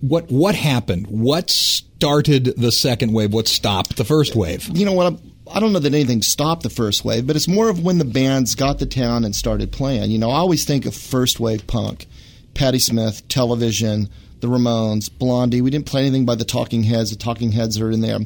what 0.00 0.30
what 0.30 0.54
happened? 0.54 1.08
What 1.08 1.50
started 1.98 2.44
the 2.56 2.70
second 2.70 3.12
wave? 3.12 3.32
What 3.32 3.48
stopped 3.48 3.96
the 3.96 4.04
first 4.04 4.36
wave? 4.36 4.68
You 4.72 4.86
know 4.86 4.92
what? 4.92 5.06
I'm, 5.08 5.32
I 5.52 5.58
don't 5.58 5.72
know 5.72 5.80
that 5.80 5.92
anything 5.92 6.22
stopped 6.22 6.62
the 6.62 6.70
first 6.70 7.04
wave, 7.04 7.26
but 7.26 7.34
it's 7.34 7.48
more 7.48 7.68
of 7.68 7.82
when 7.82 7.98
the 7.98 8.04
bands 8.04 8.54
got 8.54 8.78
to 8.78 8.86
town 8.86 9.24
and 9.24 9.34
started 9.34 9.72
playing. 9.72 10.10
You 10.10 10.18
know, 10.18 10.30
I 10.30 10.36
always 10.36 10.64
think 10.64 10.86
of 10.86 10.94
first 10.94 11.40
wave 11.40 11.66
punk, 11.66 12.06
Patti 12.54 12.78
Smith, 12.78 13.26
Television, 13.28 14.08
the 14.38 14.46
Ramones, 14.46 15.10
Blondie. 15.10 15.60
We 15.60 15.70
didn't 15.70 15.86
play 15.86 16.02
anything 16.02 16.24
by 16.24 16.36
the 16.36 16.44
Talking 16.44 16.84
Heads. 16.84 17.10
The 17.10 17.16
Talking 17.16 17.50
Heads 17.50 17.80
are 17.80 17.90
in 17.90 18.00
there. 18.00 18.18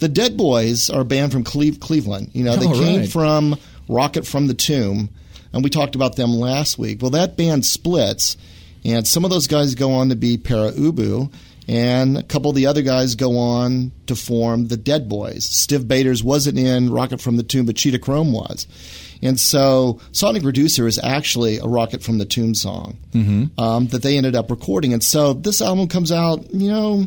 The 0.00 0.08
Dead 0.08 0.36
Boys 0.36 0.90
are 0.90 1.02
a 1.02 1.04
band 1.04 1.30
from 1.30 1.44
Cleve- 1.44 1.78
Cleveland. 1.78 2.30
You 2.32 2.42
know, 2.42 2.56
they 2.56 2.66
Oh, 2.66 2.72
came 2.72 3.00
right. 3.02 3.08
from 3.08 3.56
Rocket 3.88 4.26
from 4.26 4.48
the 4.48 4.54
Tomb. 4.54 5.10
and 5.52 5.62
we 5.62 5.70
talked 5.70 5.94
about 5.94 6.16
them 6.16 6.32
last 6.32 6.76
week. 6.78 7.00
Well, 7.02 7.10
that 7.12 7.36
band 7.36 7.64
splits, 7.66 8.36
and 8.84 9.06
some 9.06 9.22
of 9.24 9.30
those 9.30 9.46
guys 9.46 9.74
go 9.76 9.92
on 9.92 10.08
to 10.08 10.16
be 10.16 10.38
Pere 10.38 10.72
Ubu, 10.72 11.30
and 11.68 12.18
a 12.18 12.22
couple 12.22 12.50
of 12.50 12.56
the 12.56 12.66
other 12.66 12.82
guys 12.82 13.14
go 13.14 13.38
on 13.38 13.92
to 14.06 14.16
form 14.16 14.66
the 14.68 14.76
Dead 14.76 15.08
Boys. 15.08 15.48
Stiv 15.48 15.86
Bators 15.86 16.22
wasn't 16.22 16.58
in 16.58 16.90
Rocket 16.92 17.20
from 17.20 17.36
the 17.36 17.42
Tomb, 17.42 17.66
but 17.66 17.76
Cheetah 17.76 18.00
Chrome 18.00 18.32
was. 18.32 18.66
And 19.22 19.38
so 19.38 20.00
Sonic 20.10 20.42
Reducer 20.42 20.88
is 20.88 20.98
actually 20.98 21.58
a 21.58 21.66
Rocket 21.66 22.02
from 22.02 22.18
the 22.18 22.24
Tomb 22.24 22.54
song 22.54 22.96
um, 23.58 23.86
that 23.88 24.02
they 24.02 24.16
ended 24.16 24.34
up 24.34 24.50
recording. 24.50 24.92
And 24.92 25.02
so 25.02 25.32
this 25.32 25.62
album 25.62 25.86
comes 25.86 26.10
out, 26.10 26.52
you 26.52 26.68
know, 26.68 27.06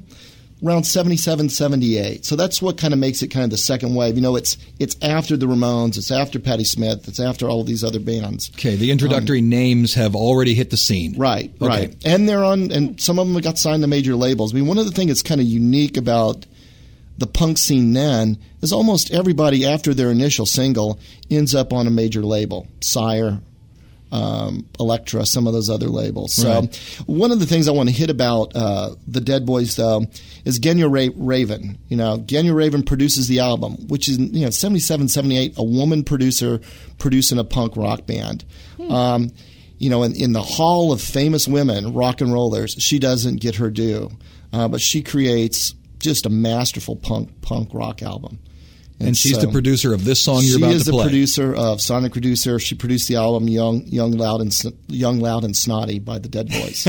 around 0.63 0.83
77, 0.85 1.49
78. 1.49 2.25
So 2.25 2.35
that's 2.35 2.61
what 2.61 2.77
kind 2.77 2.93
of 2.93 2.99
makes 2.99 3.21
it 3.21 3.27
kind 3.27 3.43
of 3.43 3.49
the 3.49 3.57
second 3.57 3.93
wave. 3.95 4.15
You 4.15 4.21
know, 4.21 4.35
it's 4.35 4.57
it's 4.79 4.95
after 5.01 5.35
the 5.37 5.45
Ramones, 5.47 5.97
it's 5.97 6.11
after 6.11 6.39
Patti 6.39 6.63
Smith, 6.63 7.07
it's 7.07 7.19
after 7.19 7.47
all 7.49 7.61
of 7.61 7.67
these 7.67 7.83
other 7.83 7.99
bands. 7.99 8.49
Okay, 8.55 8.75
the 8.75 8.91
introductory 8.91 9.39
um, 9.39 9.49
names 9.49 9.93
have 9.95 10.15
already 10.15 10.55
hit 10.55 10.69
the 10.69 10.77
scene. 10.77 11.15
Right, 11.17 11.51
Okay. 11.61 11.67
right. 11.67 11.95
And 12.05 12.27
they're 12.27 12.43
on, 12.43 12.71
and 12.71 12.99
some 12.99 13.19
of 13.19 13.27
them 13.27 13.39
got 13.41 13.57
signed 13.57 13.83
to 13.83 13.87
major 13.87 14.15
labels. 14.15 14.53
I 14.53 14.55
mean, 14.55 14.67
one 14.67 14.77
of 14.77 14.85
the 14.85 14.91
things 14.91 15.09
that's 15.09 15.21
kind 15.23 15.41
of 15.41 15.47
unique 15.47 15.97
about 15.97 16.45
the 17.17 17.27
punk 17.27 17.57
scene 17.57 17.93
then 17.93 18.37
is 18.61 18.73
almost 18.73 19.11
everybody 19.11 19.65
after 19.65 19.93
their 19.93 20.11
initial 20.11 20.45
single 20.45 20.99
ends 21.29 21.55
up 21.55 21.71
on 21.73 21.87
a 21.87 21.89
major 21.91 22.21
label. 22.21 22.67
Sire, 22.81 23.39
um, 24.15 24.65
Elektra, 24.79 25.25
some 25.25 25.47
of 25.47 25.53
those 25.53 25.69
other 25.69 25.87
labels. 25.87 26.33
So, 26.33 26.61
Right. 26.61 26.75
one 27.05 27.31
of 27.31 27.39
the 27.39 27.45
things 27.45 27.67
I 27.67 27.71
want 27.71 27.89
to 27.89 27.95
hit 27.95 28.09
about 28.09 28.55
uh, 28.55 28.95
the 29.07 29.21
Dead 29.21 29.45
Boys, 29.45 29.75
though, 29.75 30.05
is 30.45 30.59
Genya 30.59 30.85
Ra- 30.85 31.13
Ravan. 31.21 31.77
You 31.89 31.97
know, 31.97 32.19
Genya 32.19 32.53
Ravan 32.53 32.85
produces 32.85 33.27
the 33.27 33.39
album, 33.39 33.73
which 33.87 34.07
is, 34.07 34.17
you 34.17 34.45
know, 34.45 34.49
77, 34.51 35.07
78, 35.09 35.53
a 35.57 35.63
woman 35.63 36.03
producer 36.03 36.61
producing 36.97 37.39
a 37.39 37.43
punk 37.43 37.75
rock 37.75 38.05
band. 38.05 38.45
Um, 38.89 39.31
you 39.77 39.89
know, 39.89 40.03
in, 40.03 40.13
in 40.15 40.31
the 40.31 40.41
hall 40.41 40.91
of 40.93 41.01
famous 41.01 41.47
women, 41.47 41.93
rock 41.93 42.21
and 42.21 42.31
rollers, 42.31 42.75
she 42.79 42.97
doesn't 42.99 43.41
get 43.41 43.55
her 43.55 43.69
due. 43.69 44.09
Uh, 44.53 44.67
but 44.69 44.79
she 44.79 45.01
creates 45.03 45.75
just 45.99 46.25
a 46.25 46.29
masterful 46.29 46.95
punk 46.95 47.41
punk 47.41 47.69
rock 47.73 48.01
album. 48.01 48.39
And 48.99 49.15
she's 49.15 49.35
so- 49.35 49.41
the 49.41 49.51
producer 49.51 49.93
of 49.93 50.05
this 50.05 50.21
song 50.21 50.41
you're 50.43 50.57
about 50.57 50.67
to 50.67 50.69
play. 50.69 50.71
she 50.71 50.77
is 50.77 50.85
the 50.85 51.03
producer 51.03 51.55
of 51.55 51.81
Sonic 51.81 52.13
Producer. 52.13 52.59
She 52.59 52.75
produced 52.75 53.07
the 53.07 53.17
album 53.17 53.47
"Young, 53.49 53.83
Young, 53.87 54.11
Loud, 54.13 54.41
and 54.41 54.57
Young, 54.87 55.19
Loud 55.19 55.43
and 55.43 55.55
Snotty" 55.55 55.99
by 55.99 56.17
the 56.19 56.29
Dead 56.29 56.47
Boys. 56.49 56.87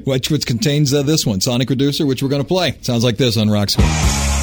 which, 0.04 0.30
which 0.30 0.46
contains 0.46 0.94
uh, 0.94 1.02
this 1.02 1.26
one, 1.26 1.40
Sonic 1.40 1.68
Reducer, 1.68 2.06
which 2.06 2.22
we're 2.22 2.28
going 2.28 2.42
to 2.42 2.48
play. 2.48 2.78
Sounds 2.82 3.02
like 3.02 3.16
this 3.16 3.36
on 3.36 3.50
Rock 3.50 3.70
School. 3.70 4.39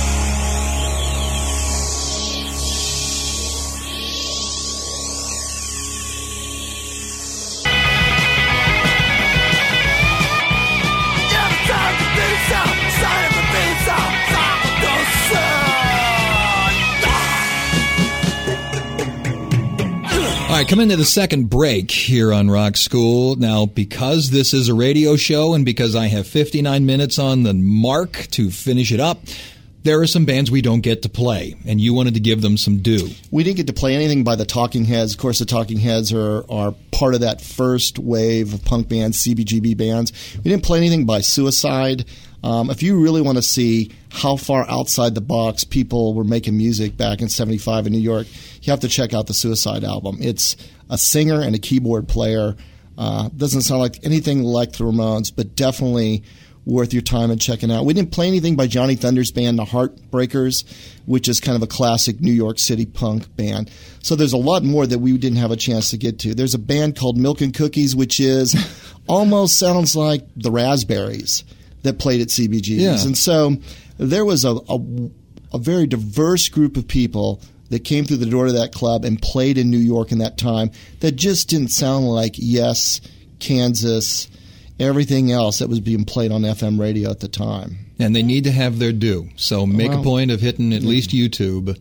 Right, 20.67 20.69
come 20.69 20.80
into 20.80 20.95
the 20.95 21.06
second 21.06 21.49
break 21.49 21.91
here 21.91 22.34
on 22.34 22.49
Rock 22.49 22.77
School. 22.77 23.36
Now, 23.36 23.65
because 23.65 24.30
this 24.32 24.53
is 24.53 24.69
a 24.69 24.73
radio 24.73 25.15
show 25.15 25.53
and 25.53 25.63
because 25.63 25.95
I 25.95 26.08
have 26.08 26.27
59 26.27 26.86
minutes 26.86 27.17
on 27.19 27.43
the 27.43 27.53
mark 27.53 28.27
to 28.32 28.49
finish 28.51 28.91
it 28.91 28.99
up, 28.99 29.19
there 29.84 30.01
are 30.01 30.08
some 30.08 30.25
bands 30.25 30.51
we 30.51 30.62
don't 30.62 30.82
get 30.82 31.03
to 31.03 31.10
play, 31.10 31.56
and 31.65 31.80
you 31.80 31.93
wanted 31.93 32.15
to 32.15 32.19
give 32.19 32.41
them 32.41 32.58
some 32.58 32.80
due. 32.80 33.10
we 33.32 33.43
didn't 33.45 33.56
get 33.56 33.67
to 33.67 33.73
play 33.73 33.95
anything 33.95 34.25
by 34.25 34.36
the 34.36 34.45
Talking 34.45 34.84
Heads. 34.84 35.13
Of 35.13 35.19
course, 35.19 35.39
the 35.39 35.45
Talking 35.45 35.77
Heads 35.77 36.12
are, 36.12 36.43
are 36.51 36.75
part 36.91 37.13
of 37.13 37.21
that 37.21 37.39
first 37.39 37.97
wave 37.97 38.53
of 38.53 38.65
punk 38.65 38.89
bands, 38.89 39.23
CBGB 39.23 39.77
bands. 39.77 40.12
We 40.43 40.51
didn't 40.51 40.63
play 40.63 40.80
anything 40.80 41.06
by 41.06 41.21
Suicide. 41.21 42.03
Um, 42.43 42.69
if 42.69 42.84
you 42.84 43.02
really 43.02 43.21
want 43.21 43.38
to 43.38 43.41
see 43.41 43.91
how 44.10 44.36
far 44.38 44.69
outside 44.69 45.15
the 45.15 45.21
box 45.21 45.63
people 45.63 46.13
were 46.13 46.23
making 46.23 46.58
music 46.58 46.95
back 46.95 47.21
in 47.21 47.30
75 47.30 47.88
in 47.88 47.93
New 47.93 48.00
York, 48.00 48.28
you 48.62 48.71
have 48.71 48.80
to 48.82 48.88
check 48.88 49.13
out 49.13 49.28
the 49.28 49.34
Suicide 49.34 49.84
album. 49.84 50.17
It's 50.21 50.56
a 50.89 50.97
singer 50.97 51.41
and 51.41 51.56
a 51.56 51.60
keyboard 51.60 52.08
player. 52.08 52.56
Uh, 52.97 53.30
doesn't 53.36 53.62
sound 53.62 53.82
like 53.82 54.04
anything 54.04 54.43
like 54.43 54.73
the 54.73 54.84
Ramones, 54.84 55.32
but 55.36 55.56
definitely 55.56 56.23
worth 56.65 56.93
your 56.93 57.02
time 57.02 57.32
and 57.32 57.39
checking 57.39 57.71
out. 57.71 57.86
We 57.86 57.93
didn't 57.93 58.12
play 58.12 58.28
anything 58.28 58.58
by 58.58 58.67
Johnny 58.67 58.95
Thunder's 58.95 59.32
band, 59.32 59.58
The 59.58 59.63
Heartbreakers, 59.63 60.65
which 61.06 61.30
is 61.30 61.39
kind 61.39 61.56
of 61.56 61.63
a 61.63 61.67
classic 61.67 62.19
New 62.19 62.34
York 62.34 62.60
City 62.60 62.86
punk 62.86 63.34
band. 63.38 63.71
So 64.04 64.15
there's 64.15 64.34
a 64.34 64.38
lot 64.38 64.63
more 64.63 64.86
that 64.86 65.00
we 65.00 65.17
didn't 65.17 65.38
have 65.38 65.52
a 65.52 65.56
chance 65.56 65.91
to 65.91 65.97
get 65.97 66.19
to. 66.19 66.36
There's 66.36 66.54
a 66.54 66.60
band 66.60 66.97
called 66.97 67.17
Milk 67.17 67.39
and 67.39 67.54
Cookies, 67.54 67.95
which 67.95 68.19
is 68.19 68.56
almost 69.08 69.58
sounds 69.58 69.95
like 69.95 70.23
the 70.36 70.52
Raspberries 70.52 71.45
that 71.83 71.99
played 71.99 72.21
at 72.21 72.27
CBGB's. 72.27 72.69
Yeah. 72.69 73.03
And 73.03 73.17
so 73.17 73.55
there 73.97 74.25
was 74.25 74.45
a, 74.45 74.55
a, 74.69 74.79
a 75.53 75.57
very 75.57 75.87
diverse 75.87 76.49
group 76.49 76.77
of 76.77 76.87
people 76.87 77.41
that 77.69 77.83
came 77.83 78.05
through 78.05 78.17
the 78.17 78.25
door 78.25 78.47
to 78.47 78.53
that 78.53 78.71
club 78.71 79.03
and 79.03 79.21
played 79.21 79.57
in 79.57 79.69
New 79.69 79.77
York 79.77 80.11
in 80.11 80.19
that 80.19 80.37
time 80.37 80.71
that 81.01 81.15
just 81.15 81.49
didn't 81.49 81.69
sound 81.69 82.07
like 82.07 82.35
Yes, 82.37 83.01
Kansas, 83.39 84.29
everything 84.79 85.31
else 85.31 85.59
that 85.59 85.69
was 85.69 85.79
being 85.79 86.05
played 86.05 86.31
on 86.31 86.41
FM 86.41 86.79
radio 86.79 87.09
at 87.11 87.19
the 87.19 87.27
time. 87.27 87.77
And 87.99 88.15
they 88.15 88.23
need 88.23 88.43
to 88.43 88.51
have 88.51 88.79
their 88.79 88.91
due. 88.91 89.29
So 89.35 89.65
make 89.65 89.91
a 89.91 90.01
point 90.01 90.31
of 90.31 90.39
hitting 90.39 90.71
at 90.73 90.83
least 90.83 91.09
YouTube. 91.09 91.77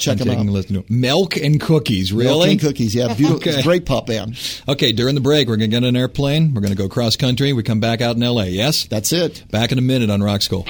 Check 0.00 0.18
them 0.18 0.28
taking 0.28 0.48
out. 0.48 0.50
a 0.50 0.52
listen 0.52 0.82
to. 0.82 0.92
Milk 0.92 1.36
and 1.36 1.60
Cookies, 1.60 2.12
really? 2.12 2.28
Milk 2.38 2.48
and 2.48 2.60
Cookies, 2.60 2.94
yeah, 2.94 3.14
beautiful, 3.14 3.36
Okay. 3.36 3.50
it's 3.50 3.58
a 3.60 3.62
great 3.62 3.86
pop 3.86 4.06
band. 4.06 4.38
Okay, 4.68 4.92
during 4.92 5.14
the 5.14 5.20
break, 5.20 5.48
we're 5.48 5.56
going 5.56 5.70
to 5.70 5.76
get 5.80 5.84
an 5.86 5.96
airplane. 5.96 6.54
We're 6.54 6.60
going 6.62 6.72
to 6.74 6.78
go 6.78 6.88
cross 6.88 7.16
country. 7.16 7.52
We 7.52 7.62
come 7.62 7.80
back 7.80 8.00
out 8.00 8.16
in 8.16 8.22
LA, 8.22 8.44
yes? 8.44 8.84
That's 8.86 9.12
it. 9.12 9.44
Back 9.50 9.72
in 9.72 9.78
a 9.78 9.82
minute 9.82 10.10
on 10.10 10.22
Rock 10.22 10.42
School. 10.42 10.66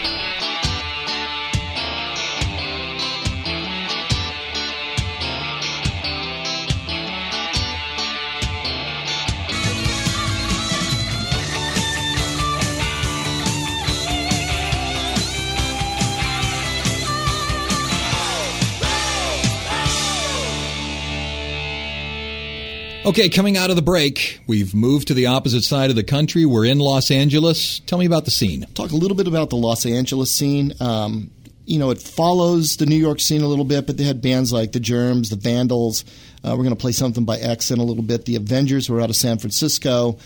Okay, 23.10 23.28
coming 23.28 23.56
out 23.56 23.70
of 23.70 23.76
the 23.76 23.82
break, 23.82 24.38
we've 24.46 24.72
moved 24.72 25.08
to 25.08 25.14
the 25.14 25.26
opposite 25.26 25.62
side 25.62 25.90
of 25.90 25.96
the 25.96 26.04
country. 26.04 26.46
We're 26.46 26.66
in 26.66 26.78
Los 26.78 27.10
Angeles. 27.10 27.80
Tell 27.80 27.98
me 27.98 28.06
about 28.06 28.24
the 28.24 28.30
scene. 28.30 28.64
Talk 28.74 28.92
a 28.92 28.96
little 28.96 29.16
bit 29.16 29.26
about 29.26 29.50
the 29.50 29.56
Los 29.56 29.84
Angeles 29.84 30.30
scene. 30.30 30.74
Um, 30.78 31.32
you 31.66 31.80
know, 31.80 31.90
it 31.90 32.00
follows 32.00 32.76
the 32.76 32.86
New 32.86 32.94
York 32.94 33.18
scene 33.18 33.42
a 33.42 33.48
little 33.48 33.64
bit, 33.64 33.84
but 33.88 33.96
they 33.96 34.04
had 34.04 34.22
bands 34.22 34.52
like 34.52 34.70
the 34.70 34.78
Germs, 34.78 35.30
the 35.30 35.34
Vandals. 35.34 36.04
Uh, 36.44 36.50
we're 36.50 36.62
going 36.62 36.68
to 36.68 36.76
play 36.76 36.92
something 36.92 37.24
by 37.24 37.38
X 37.38 37.72
in 37.72 37.80
a 37.80 37.82
little 37.82 38.04
bit. 38.04 38.26
The 38.26 38.36
Avengers 38.36 38.88
were 38.88 39.00
out 39.00 39.10
of 39.10 39.16
San 39.16 39.38
Francisco. 39.38 40.16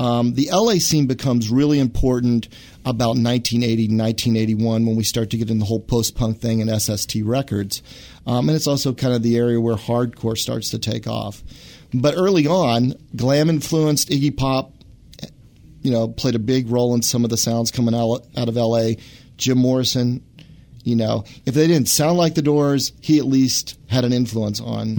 Um, 0.00 0.34
the 0.34 0.48
LA 0.50 0.80
scene 0.80 1.06
becomes 1.06 1.48
really 1.48 1.78
important 1.78 2.48
about 2.84 3.10
1980, 3.10 3.84
1981 3.84 4.84
when 4.84 4.96
we 4.96 5.04
start 5.04 5.30
to 5.30 5.36
get 5.36 5.48
in 5.48 5.60
the 5.60 5.64
whole 5.64 5.78
post 5.78 6.16
punk 6.16 6.40
thing 6.40 6.60
and 6.60 6.82
SST 6.82 7.18
Records. 7.22 7.84
Um, 8.26 8.48
and 8.48 8.56
it's 8.56 8.66
also 8.66 8.92
kind 8.94 9.14
of 9.14 9.22
the 9.22 9.36
area 9.36 9.60
where 9.60 9.76
hardcore 9.76 10.36
starts 10.36 10.70
to 10.70 10.80
take 10.80 11.06
off. 11.06 11.44
But 11.94 12.14
early 12.16 12.46
on, 12.46 12.94
glam 13.16 13.48
influenced 13.50 14.08
Iggy 14.08 14.36
Pop, 14.36 14.72
you 15.82 15.90
know, 15.90 16.08
played 16.08 16.34
a 16.34 16.38
big 16.38 16.70
role 16.70 16.94
in 16.94 17.02
some 17.02 17.24
of 17.24 17.30
the 17.30 17.36
sounds 17.36 17.70
coming 17.70 17.94
out, 17.94 18.24
out 18.36 18.48
of 18.48 18.56
LA. 18.56 18.92
Jim 19.36 19.58
Morrison, 19.58 20.22
you 20.84 20.94
know, 20.96 21.24
if 21.46 21.54
they 21.54 21.66
didn't 21.66 21.88
sound 21.88 22.18
like 22.18 22.34
the 22.34 22.42
Doors, 22.42 22.92
he 23.00 23.18
at 23.18 23.24
least 23.26 23.78
had 23.88 24.04
an 24.04 24.12
influence 24.12 24.60
on 24.60 24.94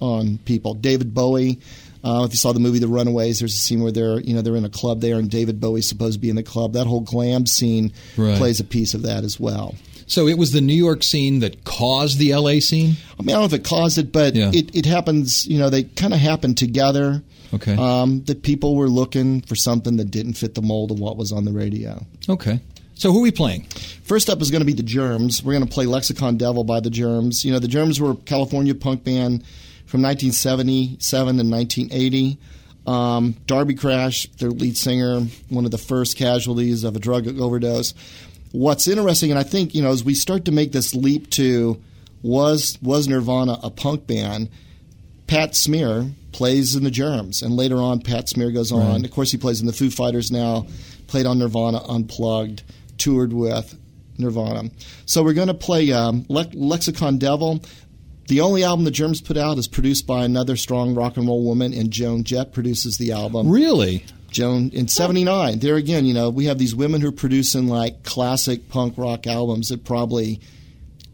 on 0.00 0.38
people. 0.44 0.74
David 0.74 1.14
Bowie. 1.14 1.60
Uh, 2.04 2.22
if 2.24 2.30
you 2.32 2.36
saw 2.36 2.52
the 2.52 2.60
movie 2.60 2.78
The 2.78 2.86
Runaways, 2.86 3.40
there's 3.40 3.54
a 3.54 3.56
scene 3.58 3.82
where 3.82 3.90
they're 3.90 4.20
you 4.20 4.32
know 4.34 4.40
they're 4.40 4.54
in 4.56 4.64
a 4.64 4.68
club 4.70 5.00
there, 5.00 5.16
and 5.16 5.28
David 5.28 5.60
Bowie's 5.60 5.88
supposed 5.88 6.14
to 6.14 6.20
be 6.20 6.30
in 6.30 6.36
the 6.36 6.44
club. 6.44 6.74
That 6.74 6.86
whole 6.86 7.00
glam 7.00 7.44
scene 7.46 7.92
Right. 8.16 8.38
plays 8.38 8.60
a 8.60 8.64
piece 8.64 8.94
of 8.94 9.02
that 9.02 9.24
as 9.24 9.40
well. 9.40 9.74
So 10.08 10.26
it 10.26 10.36
was 10.38 10.52
the 10.52 10.60
New 10.60 10.74
York 10.74 11.02
scene 11.02 11.40
that 11.40 11.64
caused 11.64 12.18
the 12.18 12.34
LA 12.34 12.58
scene? 12.60 12.96
I 13.18 13.22
mean, 13.22 13.30
I 13.30 13.32
don't 13.38 13.40
know 13.42 13.44
if 13.44 13.52
it 13.52 13.64
caused 13.64 13.98
it, 13.98 14.10
but 14.10 14.34
Yeah. 14.34 14.50
it, 14.52 14.74
it 14.74 14.86
happens. 14.86 15.46
You 15.46 15.58
know, 15.58 15.70
they 15.70 15.84
kind 15.84 16.12
of 16.12 16.18
happened 16.18 16.56
together. 16.58 17.22
Okay. 17.54 17.74
Um, 17.76 18.24
that 18.24 18.42
people 18.42 18.74
were 18.76 18.88
looking 18.88 19.40
for 19.42 19.54
something 19.54 19.96
that 19.96 20.10
didn't 20.10 20.34
fit 20.34 20.54
the 20.54 20.60
mold 20.60 20.90
of 20.90 20.98
what 21.00 21.16
was 21.16 21.32
on 21.32 21.44
the 21.46 21.52
radio. 21.52 22.04
Okay. 22.28 22.60
So 22.94 23.10
who 23.12 23.20
are 23.20 23.22
we 23.22 23.30
playing? 23.30 23.62
First 24.02 24.28
up 24.28 24.42
is 24.42 24.50
going 24.50 24.60
to 24.60 24.66
be 24.66 24.72
the 24.74 24.82
Germs. 24.82 25.42
We're 25.42 25.52
going 25.54 25.66
to 25.66 25.72
play 25.72 25.86
Lexicon 25.86 26.36
Devil 26.36 26.64
by 26.64 26.80
the 26.80 26.90
Germs. 26.90 27.44
You 27.46 27.52
know, 27.52 27.58
the 27.58 27.68
Germs 27.68 28.00
were 28.00 28.10
a 28.10 28.16
California 28.16 28.74
punk 28.74 29.04
band 29.04 29.44
from 29.86 30.02
1977 30.02 31.36
to 31.38 31.44
1980. 31.44 32.38
Um, 32.86 33.34
Darby 33.46 33.74
Crash, 33.74 34.26
their 34.38 34.50
lead 34.50 34.76
singer, 34.76 35.20
one 35.48 35.64
of 35.64 35.70
the 35.70 35.78
first 35.78 36.16
casualties 36.16 36.84
of 36.84 36.96
a 36.96 36.98
drug 36.98 37.28
overdose. 37.40 37.92
What's 38.52 38.88
interesting, 38.88 39.30
and 39.30 39.38
I 39.38 39.42
think 39.42 39.74
you 39.74 39.82
know, 39.82 39.90
as 39.90 40.04
we 40.04 40.14
start 40.14 40.44
to 40.46 40.52
make 40.52 40.72
this 40.72 40.94
leap 40.94 41.30
to 41.32 41.82
was 42.22 42.78
was 42.82 43.08
Nirvana 43.08 43.58
a 43.62 43.70
punk 43.70 44.06
band? 44.06 44.48
Pat 45.26 45.54
Smear 45.54 46.10
plays 46.32 46.74
in 46.74 46.84
the 46.84 46.90
Germs, 46.90 47.42
and 47.42 47.54
later 47.54 47.76
on, 47.76 48.00
Pat 48.00 48.28
Smear 48.28 48.50
goes 48.50 48.72
on. 48.72 48.92
Right. 48.92 49.04
Of 49.04 49.10
course, 49.10 49.30
he 49.30 49.36
plays 49.36 49.60
in 49.60 49.66
the 49.66 49.72
Foo 49.72 49.90
Fighters 49.90 50.30
now. 50.30 50.66
Played 51.06 51.26
on 51.26 51.38
Nirvana 51.38 51.82
Unplugged, 51.88 52.62
toured 52.98 53.32
with 53.32 53.78
Nirvana. 54.18 54.70
So 55.06 55.22
we're 55.22 55.32
going 55.34 55.48
to 55.48 55.54
play 55.54 55.90
um, 55.92 56.26
Le- 56.28 56.50
Lexicon 56.52 57.18
Devil. 57.18 57.62
The 58.28 58.42
only 58.42 58.62
album 58.62 58.84
the 58.84 58.90
Germs 58.90 59.22
put 59.22 59.38
out 59.38 59.56
is 59.56 59.68
produced 59.68 60.06
by 60.06 60.24
another 60.24 60.56
strong 60.56 60.94
rock 60.94 61.16
and 61.16 61.26
roll 61.26 61.42
woman, 61.44 61.72
and 61.72 61.90
Joan 61.90 62.24
Jett 62.24 62.52
produces 62.52 62.98
the 62.98 63.12
album. 63.12 63.48
Really? 63.48 64.04
Joan 64.30 64.70
in 64.70 64.88
'79. 64.88 65.58
There 65.58 65.76
again, 65.76 66.04
you 66.04 66.14
know, 66.14 66.30
we 66.30 66.46
have 66.46 66.58
these 66.58 66.74
women 66.74 67.00
who 67.00 67.08
are 67.08 67.12
producing 67.12 67.68
like 67.68 68.02
classic 68.04 68.68
punk 68.68 68.94
rock 68.96 69.26
albums 69.26 69.68
that 69.68 69.84
probably 69.84 70.40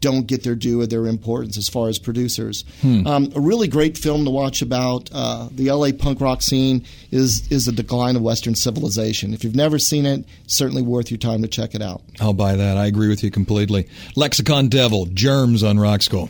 don't 0.05 0.27
get 0.27 0.43
their 0.43 0.55
due 0.55 0.83
of 0.83 0.91
their 0.91 1.07
importance 1.07 1.57
as 1.57 1.67
far 1.67 1.89
as 1.89 1.99
producers. 1.99 2.67
Um, 2.83 3.33
a 3.35 3.41
really 3.41 3.69
great 3.69 3.97
film 3.97 4.27
to 4.27 4.31
watch 4.31 4.61
about 4.61 5.09
uh, 5.15 5.49
the 5.51 5.71
LA 5.71 5.93
punk 5.99 6.21
rock 6.21 6.43
scene 6.43 6.85
is 7.11 7.51
is 7.51 7.65
the 7.65 7.73
decline 7.73 8.15
of 8.15 8.21
Western 8.21 8.55
civilization. 8.55 9.33
If 9.33 9.45
you've 9.45 9.57
never 9.57 9.79
seen 9.79 10.05
it, 10.05 10.27
certainly 10.47 10.83
worth 10.83 11.11
your 11.11 11.17
time 11.17 11.41
to 11.41 11.49
check 11.49 11.75
it 11.75 11.81
out. 11.81 12.03
I'll 12.21 12.35
buy 12.35 12.55
that. 12.55 12.77
I 12.77 12.85
agree 12.85 13.09
with 13.09 13.25
you 13.25 13.31
completely. 13.31 13.89
Lexicon 14.15 14.69
Devil, 14.69 15.07
Germs 15.07 15.63
on 15.63 15.81
Rock 15.81 16.03
School. 16.03 16.29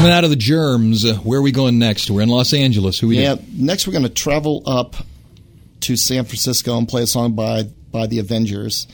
Coming 0.00 0.14
out 0.14 0.24
of 0.24 0.30
the 0.30 0.36
Germs, 0.36 1.04
uh, 1.04 1.16
where 1.16 1.40
are 1.40 1.42
we 1.42 1.52
going 1.52 1.78
next? 1.78 2.10
We're 2.10 2.22
in 2.22 2.30
Los 2.30 2.54
Angeles. 2.54 2.98
Who 2.98 3.08
we 3.08 3.20
Yeah. 3.20 3.34
Next, 3.52 3.86
we're 3.86 3.92
going 3.92 4.04
to 4.04 4.08
travel 4.08 4.62
up 4.64 4.96
to 5.80 5.94
San 5.94 6.24
Francisco 6.24 6.78
and 6.78 6.88
play 6.88 7.02
a 7.02 7.06
song 7.06 7.34
by 7.34 7.64
by 7.92 8.06
the 8.06 8.18
Avengers. 8.18 8.86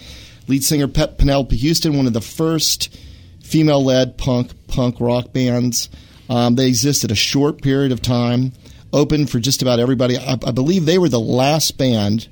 Lead 0.48 0.64
singer 0.64 0.88
Pep 0.88 1.16
Penelope 1.16 1.54
Houston, 1.54 1.96
one 1.96 2.08
of 2.08 2.12
the 2.12 2.20
first 2.20 2.92
female-led 3.40 4.18
punk 4.18 4.50
punk 4.66 4.96
rock 4.98 5.32
bands. 5.32 5.90
Um, 6.28 6.56
they 6.56 6.66
existed 6.66 7.12
a 7.12 7.14
short 7.14 7.62
period 7.62 7.92
of 7.92 8.02
time, 8.02 8.52
opened 8.92 9.30
for 9.30 9.38
just 9.38 9.62
about 9.62 9.78
everybody. 9.78 10.18
I, 10.18 10.32
I 10.32 10.50
believe 10.50 10.86
they 10.86 10.98
were 10.98 11.08
the 11.08 11.20
last 11.20 11.78
band 11.78 12.26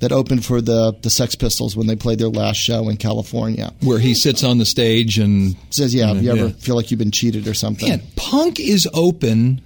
that 0.00 0.12
opened 0.12 0.44
for 0.44 0.60
the 0.60 0.94
the 1.02 1.10
Sex 1.10 1.34
Pistols 1.34 1.76
when 1.76 1.86
they 1.86 1.96
played 1.96 2.18
their 2.18 2.28
last 2.28 2.56
show 2.56 2.88
in 2.88 2.96
California. 2.96 3.72
Where 3.82 3.98
he 3.98 4.14
sits 4.14 4.42
on 4.44 4.58
the 4.58 4.66
stage 4.66 5.18
and 5.18 5.56
Says, 5.70 5.94
"Yeah, 5.94 6.08
have 6.08 6.22
you 6.22 6.30
ever 6.32 6.46
Yeah. 6.48 6.52
feel 6.58 6.76
like 6.76 6.90
you've 6.90 6.98
been 6.98 7.10
cheated 7.10 7.46
or 7.48 7.54
something?" 7.54 7.88
Man, 7.88 8.02
punk 8.16 8.60
is 8.60 8.88
open 8.92 9.60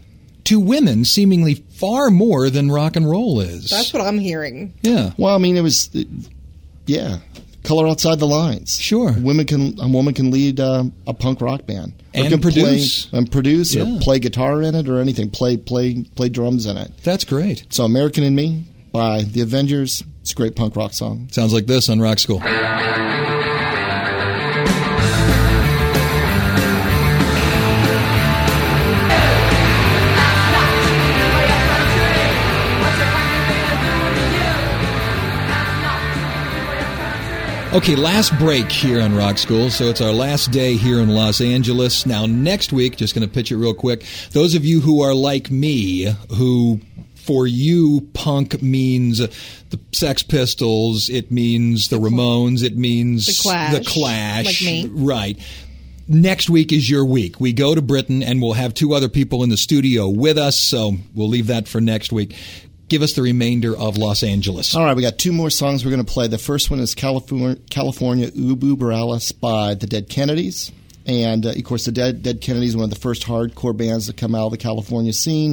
to 0.45 0.59
women 0.61 1.05
seemingly 1.05 1.62
far 1.75 2.11
more 2.11 2.49
than 2.51 2.71
rock 2.71 2.97
and 2.97 3.09
roll 3.09 3.41
is. 3.41 3.69
That's 3.71 3.93
what 3.93 4.03
I'm 4.03 4.19
hearing. 4.19 4.73
yeah. 4.83 5.12
Well, 5.19 5.35
I 5.35 5.38
mean, 5.38 5.57
it 5.59 5.61
was, 5.62 5.91
yeah, 6.87 7.19
color 7.64 7.87
outside 7.87 8.19
the 8.19 8.27
lines. 8.27 8.79
Sure. 8.79 9.12
women 9.12 9.47
can 9.47 9.79
a 9.81 9.88
woman 9.88 10.14
can 10.14 10.31
lead 10.31 10.59
uh, 10.61 10.85
a 11.07 11.12
punk 11.14 11.41
rock 11.41 11.67
band 11.67 11.93
Or 12.14 12.21
And 12.21 12.29
can 12.31 12.41
produce. 12.41 13.07
play, 13.07 13.19
and 13.19 13.31
produce 13.31 13.75
Yeah. 13.75 13.97
or 13.97 14.01
play 14.01 14.19
guitar 14.21 14.62
in 14.62 14.75
it 14.75 14.88
or 14.88 15.01
anything. 15.01 15.31
Play 15.31 15.57
play 15.59 16.03
play 16.14 16.29
drums 16.31 16.64
in 16.67 16.77
it. 16.77 16.93
That's 17.05 17.25
great. 17.25 17.64
So, 17.71 17.85
American 17.85 18.25
in 18.25 18.35
Me 18.35 18.64
by 18.93 19.23
the 19.23 19.43
Avengers. 19.43 20.03
It's 20.29 20.35
a 20.35 20.37
great 20.37 20.57
punk 20.57 20.77
rock 20.77 20.93
song. 20.93 21.27
Sounds 21.31 21.55
like 21.55 21.64
this 21.64 21.88
on 21.88 22.01
Rock 22.01 22.19
School. 22.19 22.43
Okay, 37.75 37.97
last 37.97 38.38
break 38.38 38.71
here 38.71 39.01
on 39.01 39.17
Rock 39.17 39.38
School. 39.38 39.71
So 39.71 39.85
it's 39.85 40.03
our 40.03 40.12
last 40.12 40.51
day 40.51 40.77
here 40.77 41.01
in 41.01 41.09
Los 41.09 41.41
Angeles. 41.41 42.05
Now, 42.05 42.27
next 42.27 42.71
week, 42.71 42.97
just 42.97 43.14
going 43.14 43.27
to 43.27 43.33
pitch 43.33 43.51
it 43.51 43.57
real 43.57 43.73
quick. 43.73 44.05
Those 44.33 44.55
of 44.55 44.67
you 44.67 44.81
who 44.81 45.01
are 45.01 45.14
like 45.14 45.51
me, 45.51 46.14
who 46.37 46.81
for 47.29 47.47
you, 47.47 48.09
punk 48.14 48.62
means 48.62 49.19
the 49.19 49.79
Sex 49.93 50.23
Pistols, 50.23 51.11
it 51.11 51.31
means 51.31 51.88
the 51.88 51.99
Ramones, 51.99 52.62
it 52.62 52.75
means 52.79 53.27
The 53.27 53.38
Clash, 53.43 53.75
the 53.75 53.85
Clash, 53.85 54.62
like 54.62 54.73
me. 54.73 54.87
right? 54.91 55.38
Next 56.09 56.49
week 56.49 56.73
is 56.73 56.88
your 56.88 57.05
week. 57.05 57.38
We 57.38 57.53
go 57.53 57.75
to 57.75 57.83
Britain 57.83 58.23
and 58.23 58.41
we'll 58.41 58.55
have 58.55 58.73
two 58.73 58.95
other 58.95 59.11
people 59.11 59.43
in 59.43 59.51
the 59.51 59.59
studio 59.59 60.09
with 60.09 60.38
us, 60.38 60.59
so 60.59 60.95
we'll 61.14 61.29
leave 61.29 61.49
that 61.49 61.69
for 61.69 61.83
next 61.83 62.12
week. 62.12 62.35
Give 62.88 63.03
us 63.03 63.12
the 63.12 63.21
remainder 63.21 63.77
of 63.77 63.99
Los 63.99 64.23
Angeles. 64.23 64.75
All 64.75 64.83
right, 64.83 64.97
we 64.97 65.03
got 65.03 65.19
two 65.19 65.33
more 65.33 65.51
songs 65.51 65.85
we're 65.85 65.91
going 65.91 66.03
to 66.03 66.11
play. 66.11 66.29
The 66.29 66.38
first 66.38 66.71
one 66.71 66.81
is 66.81 66.95
California, 66.95 67.57
California 67.69 68.31
Über 68.31 68.91
Alles 68.97 69.33
by 69.33 69.75
the 69.75 69.87
Dead 69.87 70.09
Kennedys. 70.09 70.73
And 71.09 71.47
uh, 71.47 71.51
of 71.51 71.64
course, 71.64 71.87
the 71.87 71.92
Dead, 71.92 72.23
Dead 72.23 72.40
Kennedys, 72.42 72.77
one 72.77 72.85
of 72.85 72.90
the 72.90 73.01
first 73.01 73.27
hardcore 73.27 73.77
bands 73.77 74.07
to 74.07 74.12
come 74.12 74.35
out 74.35 74.47
of 74.47 74.51
the 74.53 74.59
California 74.59 75.14
scene 75.14 75.53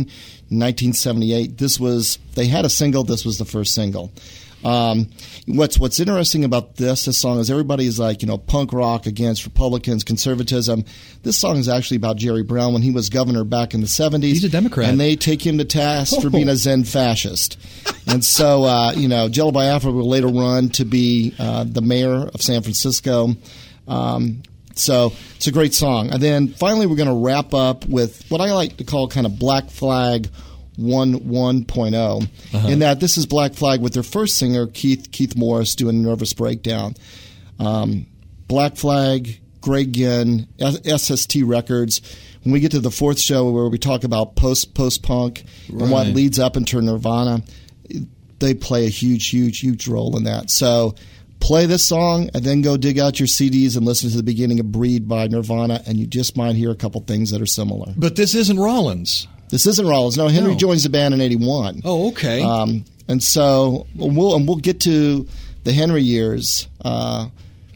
in 0.52 0.60
1978. 0.60 1.58
This 1.58 1.80
was, 1.80 2.20
they 2.36 2.48
had 2.48 2.65
a 2.65 2.70
single, 2.70 3.06
this 3.06 3.24
was 3.24 3.38
the 3.38 3.46
first 3.46 3.74
single. 3.74 4.12
Um, 4.65 5.10
what's 5.46 5.78
what's 5.78 6.00
interesting 6.00 6.44
about 6.44 6.78
this 6.78 7.06
this 7.06 7.20
song 7.20 7.38
is 7.38 7.52
everybody's 7.52 8.00
like 8.00 8.24
you 8.24 8.28
know 8.28 8.39
punk 8.39 8.74
rock 8.74 9.06
against 9.06 9.46
Republicans 9.46 10.04
conservatism. 10.04 10.86
This 11.22 11.38
song 11.38 11.58
is 11.58 11.70
actually 11.70 11.98
about 11.98 12.18
Jerry 12.18 12.41
Brown 12.41 12.74
when 12.74 12.82
he 12.82 12.89
was 12.89 13.10
governor 13.10 13.44
back 13.44 13.76
in 13.76 13.82
the 13.82 13.88
seventies. 13.88 14.41
He's 14.41 14.44
a 14.46 14.50
Democrat. 14.50 14.89
and 14.89 15.00
they 15.00 15.15
take 15.15 15.46
him 15.46 15.60
to 15.60 15.65
task 15.65 16.20
for 16.20 16.30
being 16.32 16.50
a 16.50 16.56
Zen 16.56 16.84
fascist. 16.84 17.60
and 18.08 18.26
so 18.26 18.63
uh, 18.63 18.91
you 18.94 19.08
know 19.08 19.30
Jello 19.30 19.52
Biafra 19.52 19.91
will 19.91 20.10
later 20.10 20.30
run 20.30 20.70
to 20.70 20.84
be 20.86 21.36
uh, 21.38 21.63
the 21.63 21.82
mayor 21.82 22.28
of 22.34 22.41
San 22.41 22.63
Francisco. 22.63 23.36
Um, 23.88 24.41
so 24.76 25.14
it's 25.36 25.48
a 25.48 25.52
great 25.52 25.74
song. 25.74 26.10
And 26.12 26.22
then 26.22 26.50
finally, 26.50 26.86
we're 26.86 26.96
going 26.96 27.08
to 27.08 27.26
wrap 27.26 27.54
up 27.54 27.86
with 27.86 28.26
what 28.30 28.42
I 28.42 28.54
like 28.54 28.78
to 28.78 28.84
call 28.84 29.08
kind 29.08 29.26
of 29.26 29.40
Black 29.40 29.70
Flag 29.70 30.30
one 30.78 31.22
1.0 31.22 32.70
in 32.70 32.80
that 32.80 33.00
this 33.00 33.18
is 33.18 33.26
Black 33.26 33.54
Flag 33.54 33.82
with 33.82 33.94
their 33.94 34.04
first 34.04 34.38
singer 34.38 34.68
Keith 34.68 35.10
Keith 35.12 35.36
Morris 35.38 35.76
doing 35.76 36.02
Nervous 36.02 36.34
Breakdown. 36.34 36.96
Um, 37.60 38.08
Black 38.48 38.76
Flag, 38.76 39.40
Greg 39.62 39.94
Ginn, 39.94 40.48
SST 40.60 41.36
Records. 41.44 42.02
When 42.44 42.52
we 42.52 42.60
get 42.60 42.72
to 42.72 42.80
the 42.80 42.92
fourth 42.92 43.20
show 43.20 43.50
where 43.50 43.70
we 43.70 43.80
talk 43.80 44.04
about 44.04 44.36
post 44.36 44.76
post 44.76 45.02
punk 45.02 45.46
and 45.70 45.90
what 45.90 46.08
leads 46.08 46.38
up 46.38 46.58
into 46.58 46.80
Nirvana, 46.82 47.42
they 48.40 48.54
play 48.54 48.86
a 48.86 48.90
huge, 48.90 49.30
huge, 49.30 49.60
huge 49.60 49.88
role 49.88 50.16
in 50.18 50.26
that. 50.26 50.52
So 50.52 50.94
play 51.46 51.66
this 51.68 51.86
song 51.86 52.30
and 52.34 52.44
then 52.44 52.62
go 52.62 52.76
dig 52.76 52.98
out 53.00 53.20
your 53.20 53.28
CDs 53.28 53.78
and 53.78 53.86
listen 53.86 54.10
to 54.10 54.18
the 54.18 54.24
beginning 54.24 54.60
of 54.60 54.72
Breed 54.72 55.08
by 55.08 55.28
Nirvana, 55.28 55.82
and 55.86 55.98
you 55.98 56.08
just 56.08 56.36
might 56.36 56.56
hear 56.56 56.72
a 56.72 56.76
couple 56.76 57.02
things 57.02 57.30
that 57.32 57.42
are 57.42 57.46
similar. 57.46 57.94
But 57.96 58.16
this 58.16 58.34
isn't 58.34 58.58
Rollins. 58.60 59.28
This 59.50 59.68
isn't 59.68 59.86
Rollins. 59.88 60.18
No, 60.18 60.28
Henry 60.28 60.54
No. 60.54 60.58
joins 60.58 60.84
the 60.84 60.90
band 60.90 61.14
in 61.14 61.22
'81. 61.22 61.82
Oh, 61.86 62.10
okay. 62.10 62.42
Um, 62.42 62.84
and 63.08 63.22
so 63.22 63.86
we'll 63.96 64.36
and 64.36 64.48
we'll 64.48 64.58
get 64.58 64.80
to 64.82 65.28
the 65.64 65.72
Henry 65.72 66.02
years 66.02 66.68
uh, 66.84 67.28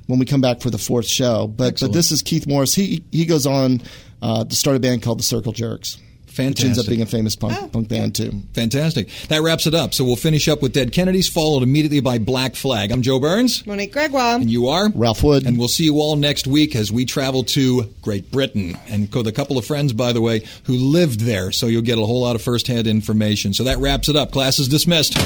when 0.07 0.17
we 0.17 0.25
come 0.25 0.41
back 0.41 0.61
for 0.61 0.71
the 0.71 0.79
fourth 0.79 1.05
show. 1.07 1.47
But 1.47 1.73
Excellent. 1.73 1.93
but 1.93 1.97
this 1.97 2.11
is 2.11 2.23
Keith 2.23 2.47
Morris. 2.47 2.73
He 2.73 3.03
he 3.11 3.25
goes 3.25 3.45
on 3.45 3.81
uh, 4.23 4.45
to 4.45 4.55
start 4.55 4.77
a 4.77 4.79
band 4.79 5.03
called 5.03 5.19
the 5.19 5.23
Circle 5.23 5.51
Jerks, 5.53 5.99
which 6.37 6.63
ends 6.63 6.79
up 6.79 6.87
being 6.87 7.01
a 7.01 7.05
famous 7.05 7.35
punk 7.35 7.71
punk 7.71 7.87
band 7.87 8.15
too. 8.15 8.31
Fantastic. 8.53 9.09
That 9.29 9.41
wraps 9.41 9.67
it 9.67 9.73
up. 9.73 9.93
So 9.93 10.03
we'll 10.03 10.15
finish 10.15 10.47
up 10.47 10.61
with 10.61 10.73
Dead 10.73 10.91
Kennedys, 10.91 11.29
followed 11.29 11.63
immediately 11.63 11.99
by 11.99 12.17
Black 12.19 12.55
Flag. 12.55 12.91
I'm 12.91 13.01
Joe 13.01 13.19
Burns. 13.19 13.65
Monique 13.65 13.91
Gregoire. 13.91 14.35
And 14.35 14.49
you 14.49 14.67
are? 14.67 14.89
Ralph 14.95 15.23
Wood. 15.23 15.45
And 15.45 15.57
we'll 15.57 15.67
see 15.67 15.85
you 15.85 15.95
all 15.99 16.15
next 16.15 16.47
week 16.47 16.75
as 16.75 16.91
we 16.91 17.05
travel 17.05 17.43
to 17.43 17.83
Great 18.01 18.31
Britain 18.31 18.77
and 18.87 19.13
with 19.13 19.27
a 19.27 19.31
couple 19.31 19.57
of 19.57 19.65
friends, 19.65 19.93
by 19.93 20.13
the 20.13 20.21
way, 20.21 20.43
who 20.63 20.75
lived 20.75 21.21
there. 21.21 21.51
So 21.51 21.67
you'll 21.67 21.81
get 21.81 21.97
a 21.97 22.05
whole 22.05 22.21
lot 22.21 22.35
of 22.35 22.41
firsthand 22.41 22.87
information. 22.87 23.53
So 23.53 23.63
that 23.63 23.77
wraps 23.79 24.09
it 24.09 24.15
up. 24.15 24.31
Class 24.31 24.59
is 24.59 24.67
dismissed. 24.67 25.17